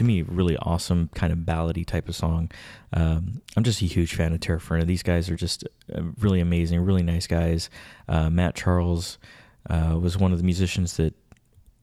to 0.00 0.04
me 0.04 0.22
really 0.22 0.56
awesome 0.56 1.10
kind 1.14 1.30
of 1.30 1.40
ballady 1.40 1.84
type 1.84 2.08
of 2.08 2.16
song. 2.16 2.50
Um, 2.94 3.42
I'm 3.54 3.62
just 3.62 3.82
a 3.82 3.84
huge 3.84 4.14
fan 4.14 4.32
of 4.32 4.40
Terra 4.40 4.58
Firma. 4.58 4.86
These 4.86 5.02
guys 5.02 5.28
are 5.28 5.36
just 5.36 5.62
uh, 5.94 6.00
really 6.18 6.40
amazing, 6.40 6.80
really 6.80 7.02
nice 7.02 7.26
guys. 7.26 7.68
Uh, 8.08 8.30
Matt 8.30 8.54
Charles 8.54 9.18
uh, 9.68 9.98
was 10.00 10.16
one 10.16 10.32
of 10.32 10.38
the 10.38 10.44
musicians 10.44 10.96
that 10.96 11.14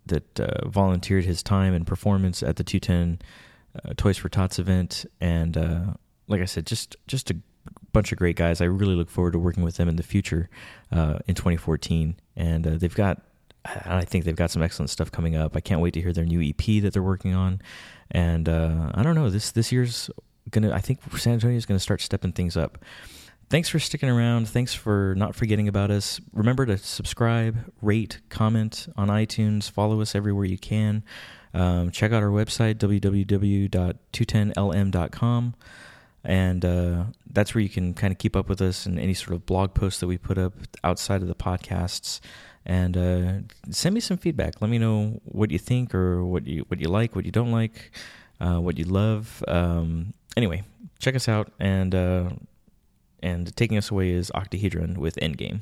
that 0.08 0.39
uh, 0.39 0.67
volunteered 0.67 1.25
his 1.25 1.43
time 1.43 1.75
and 1.75 1.86
performance 1.86 2.41
at 2.41 2.56
the 2.56 2.63
210 2.63 3.19
uh, 3.75 3.93
Toys 3.97 4.17
for 4.17 4.30
Tots 4.30 4.58
event, 4.58 5.06
and 5.21 5.56
uh, 5.56 5.82
like 6.27 6.41
I 6.41 6.45
said, 6.45 6.65
just 6.65 6.95
just 7.06 7.30
a 7.30 7.38
bunch 7.93 8.12
of 8.12 8.17
great 8.17 8.36
guys. 8.36 8.62
I 8.62 8.65
really 8.65 8.95
look 8.95 9.12
forward 9.12 9.34
to 9.34 9.39
working 9.39 9.63
with 9.63 9.75
them 9.75 9.88
in 9.88 9.95
the 9.95 10.01
future 10.01 10.49
in 10.91 11.36
2014, 11.36 12.15
and 12.36 12.63
they've 12.63 12.95
got 12.95 13.21
I 13.86 14.06
think 14.06 14.25
they've 14.25 14.36
got 14.36 14.51
some 14.51 14.63
excellent 14.63 14.89
stuff 14.89 15.12
coming 15.12 15.36
up. 15.36 15.56
I 15.56 15.60
can't 15.60 15.82
wait 15.82 15.93
to 15.95 16.01
hear 16.01 16.13
their 16.13 16.25
new 16.25 16.41
EP 16.41 16.82
that 16.82 16.93
they're 16.93 17.03
working 17.03 17.34
on. 17.34 17.62
And 18.12 18.48
uh, 18.48 18.91
I 18.93 19.04
don't 19.04 19.15
know 19.15 19.30
this 19.30 19.52
this 19.52 19.72
year's 19.72 20.10
gonna. 20.50 20.72
I 20.72 20.80
think 20.80 21.00
San 21.17 21.34
Antonio 21.34 21.58
is 21.58 21.65
gonna 21.65 21.80
start 21.80 22.02
stepping 22.02 22.32
things 22.32 22.58
up. 22.58 22.78
Thanks 23.50 23.70
for 23.70 23.80
sticking 23.80 24.10
around. 24.10 24.50
Thanks 24.50 24.74
for 24.74 25.15
not 25.15 25.34
forgetting 25.34 25.70
about 25.70 25.89
us. 25.89 26.20
Remember 26.34 26.65
to 26.65 26.78
subscribe, 26.78 27.72
rate, 27.82 28.20
comment 28.28 28.89
on 28.98 29.08
iTunes. 29.08 29.72
Follow 29.72 30.02
us 30.02 30.15
everywhere 30.15 30.43
you 30.46 30.58
can. 30.58 31.02
Um, 31.54 31.91
check 31.91 32.12
out 32.12 32.22
our 32.22 32.30
website 32.30 32.76
www.210lm.com 32.76 35.56
and 36.27 36.65
uh, 36.65 37.05
that's 37.31 37.55
where 37.55 37.61
you 37.61 37.69
can 37.69 37.93
kind 37.93 38.11
of 38.11 38.17
keep 38.19 38.35
up 38.35 38.49
with 38.49 38.61
us 38.61 38.85
and 38.85 38.99
any 38.99 39.13
sort 39.13 39.31
of 39.31 39.45
blog 39.45 39.73
posts 39.73 40.01
that 40.01 40.07
we 40.07 40.17
put 40.17 40.37
up 40.37 40.53
outside 40.83 41.21
of 41.21 41.29
the 41.29 41.35
podcasts 41.35 42.19
and 42.65 42.97
uh, 42.97 43.33
send 43.71 43.95
me 43.95 44.01
some 44.01 44.17
feedback. 44.17 44.61
Let 44.61 44.69
me 44.69 44.77
know 44.77 45.21
what 45.23 45.51
you 45.51 45.57
think 45.57 45.95
or 45.95 46.25
what 46.25 46.45
you 46.45 46.65
what 46.67 46.81
you 46.81 46.89
like, 46.89 47.15
what 47.15 47.25
you 47.25 47.31
don't 47.31 47.53
like, 47.53 47.91
uh, 48.41 48.59
what 48.59 48.77
you 48.77 48.83
love. 48.83 49.41
Um, 49.47 50.13
anyway, 50.35 50.63
check 50.99 51.15
us 51.15 51.29
out, 51.29 51.49
and 51.61 51.95
uh, 51.95 52.29
and 53.23 53.55
taking 53.55 53.77
us 53.77 53.89
away 53.89 54.11
is 54.11 54.29
Octahedron 54.35 54.97
with 54.97 55.15
Endgame. 55.15 55.61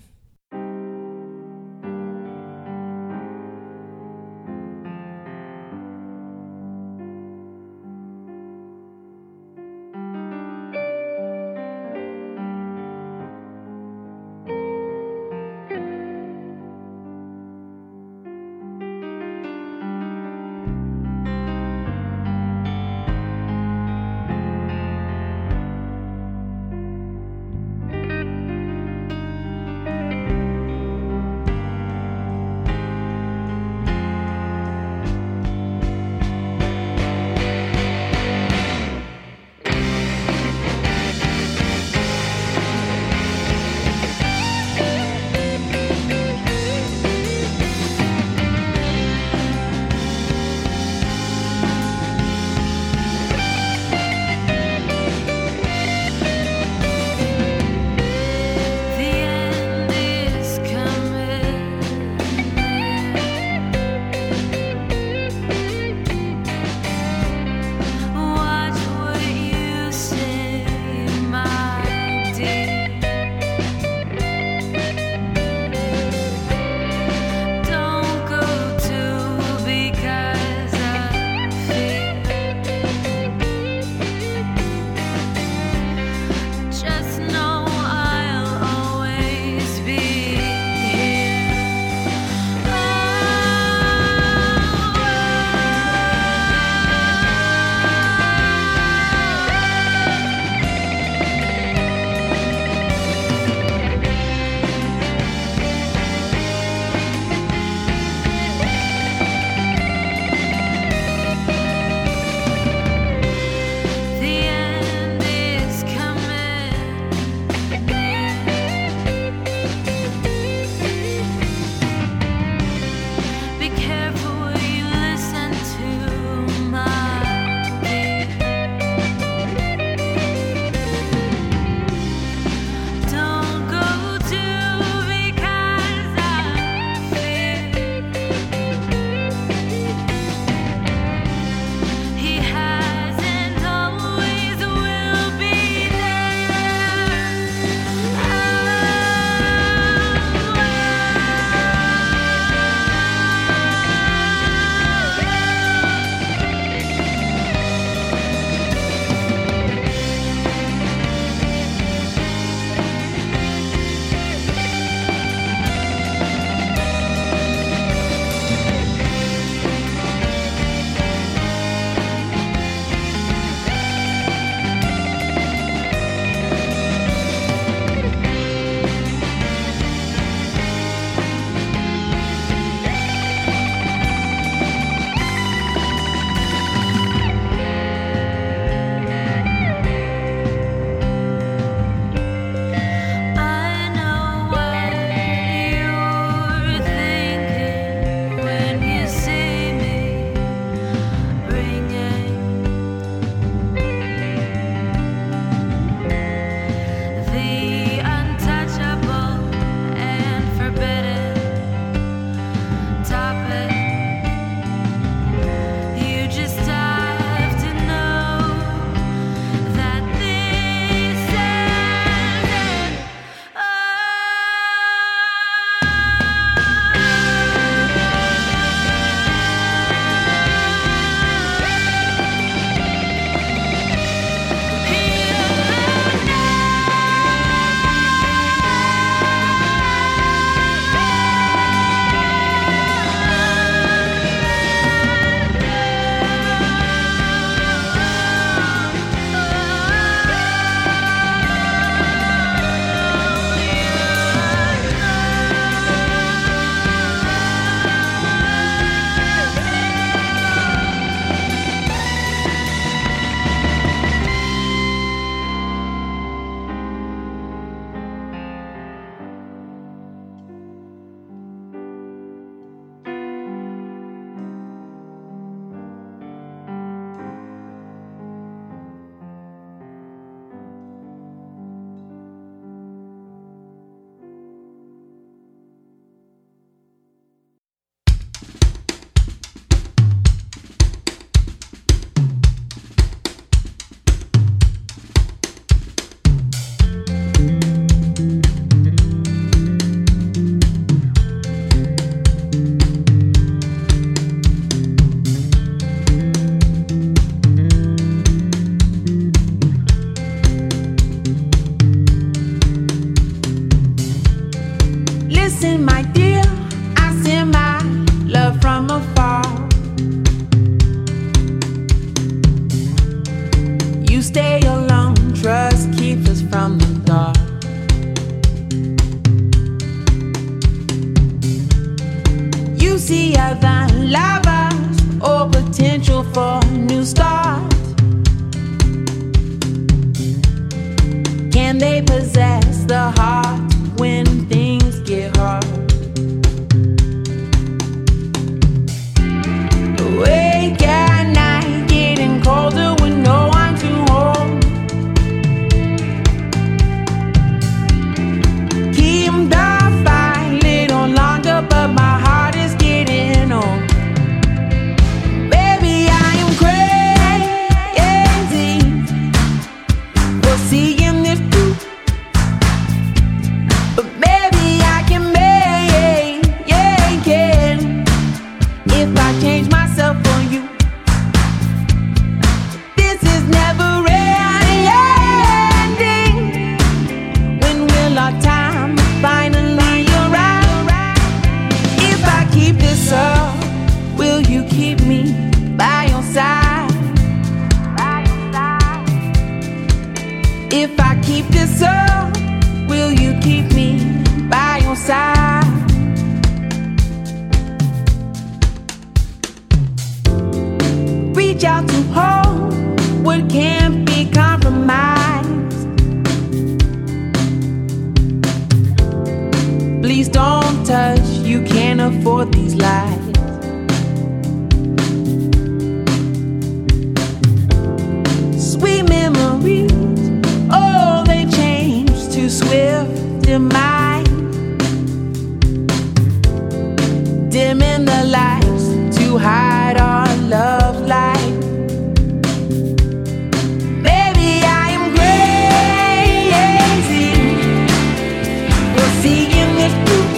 Seeing 449.26 449.76
this 449.76 449.94
through. 450.06 450.35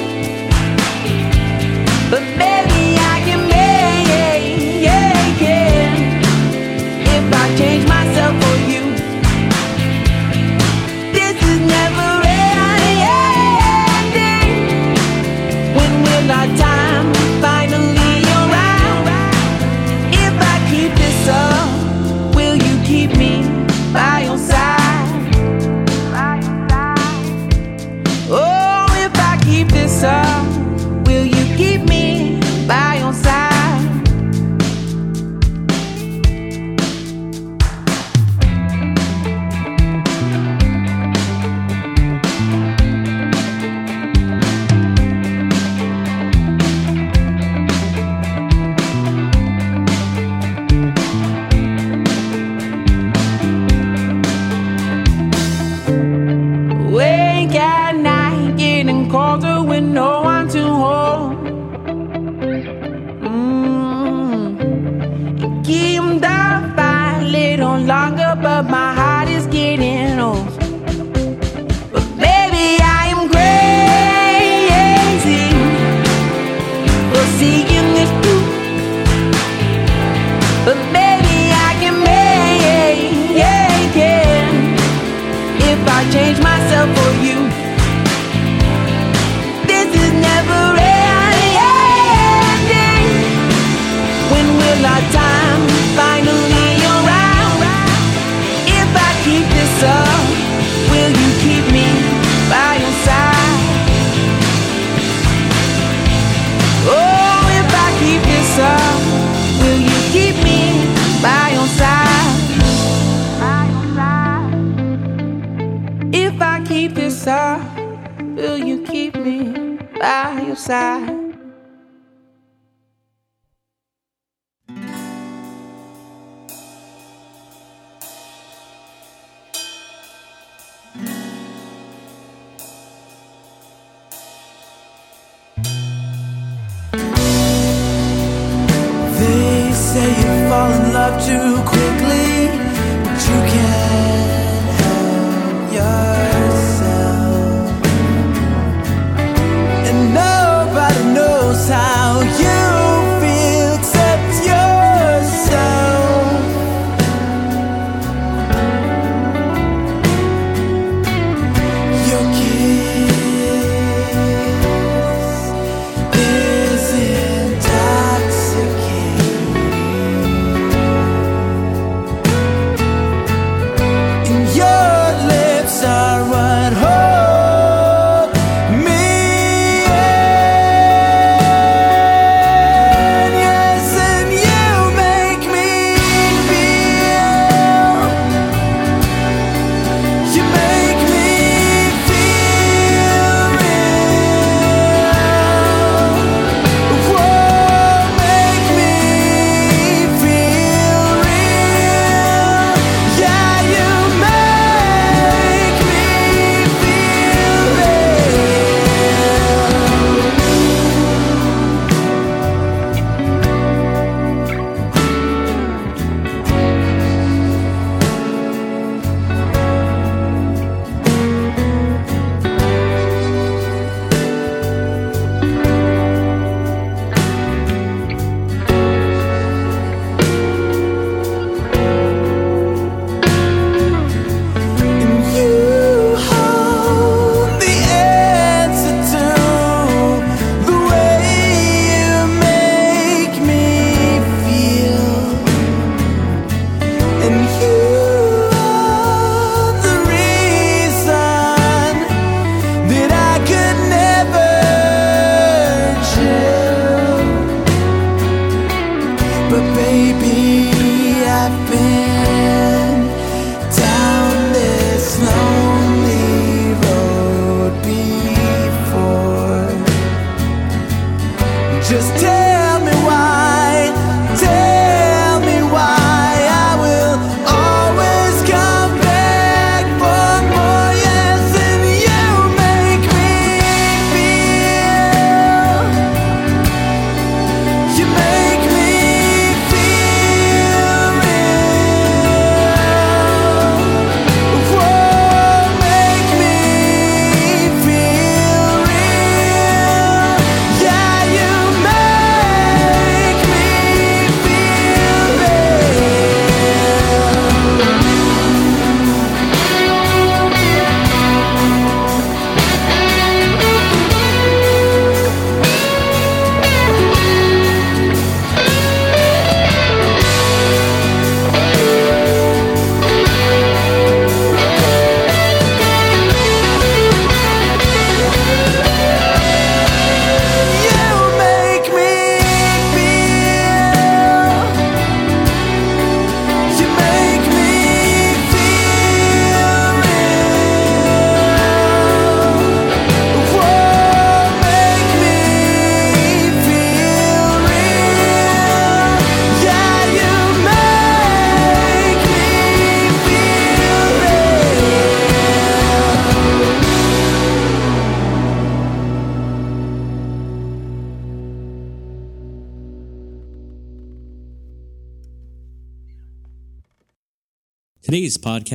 For 77.38 77.44
seeing 77.44 77.77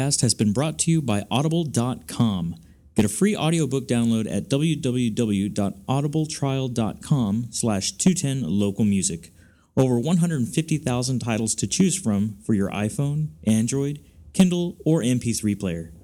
podcast 0.03 0.22
has 0.22 0.34
been 0.34 0.53
brought 0.53 0.80
to 0.80 0.90
you 0.90 1.00
by 1.00 1.24
Audible.com. 1.30 2.57
Get 2.94 3.07
a 3.07 3.09
free 3.09 3.34
audiobook 3.36 3.88
download 3.88 4.30
at 4.30 4.50
www.audibletrial.com 4.50 7.46
slash 7.50 7.92
210 7.92 8.42
local 8.42 8.84
music. 8.84 9.32
Over 9.76 9.98
150,000 9.98 11.18
titles 11.20 11.55
to 11.55 11.66
choose 11.66 11.98
from 11.98 12.36
for 12.44 12.53
your 12.53 12.68
iPhone, 12.70 13.28
Android, 13.46 14.05
Kindle, 14.34 14.76
or 14.84 15.00
MP3 15.00 15.59
player. 15.59 15.94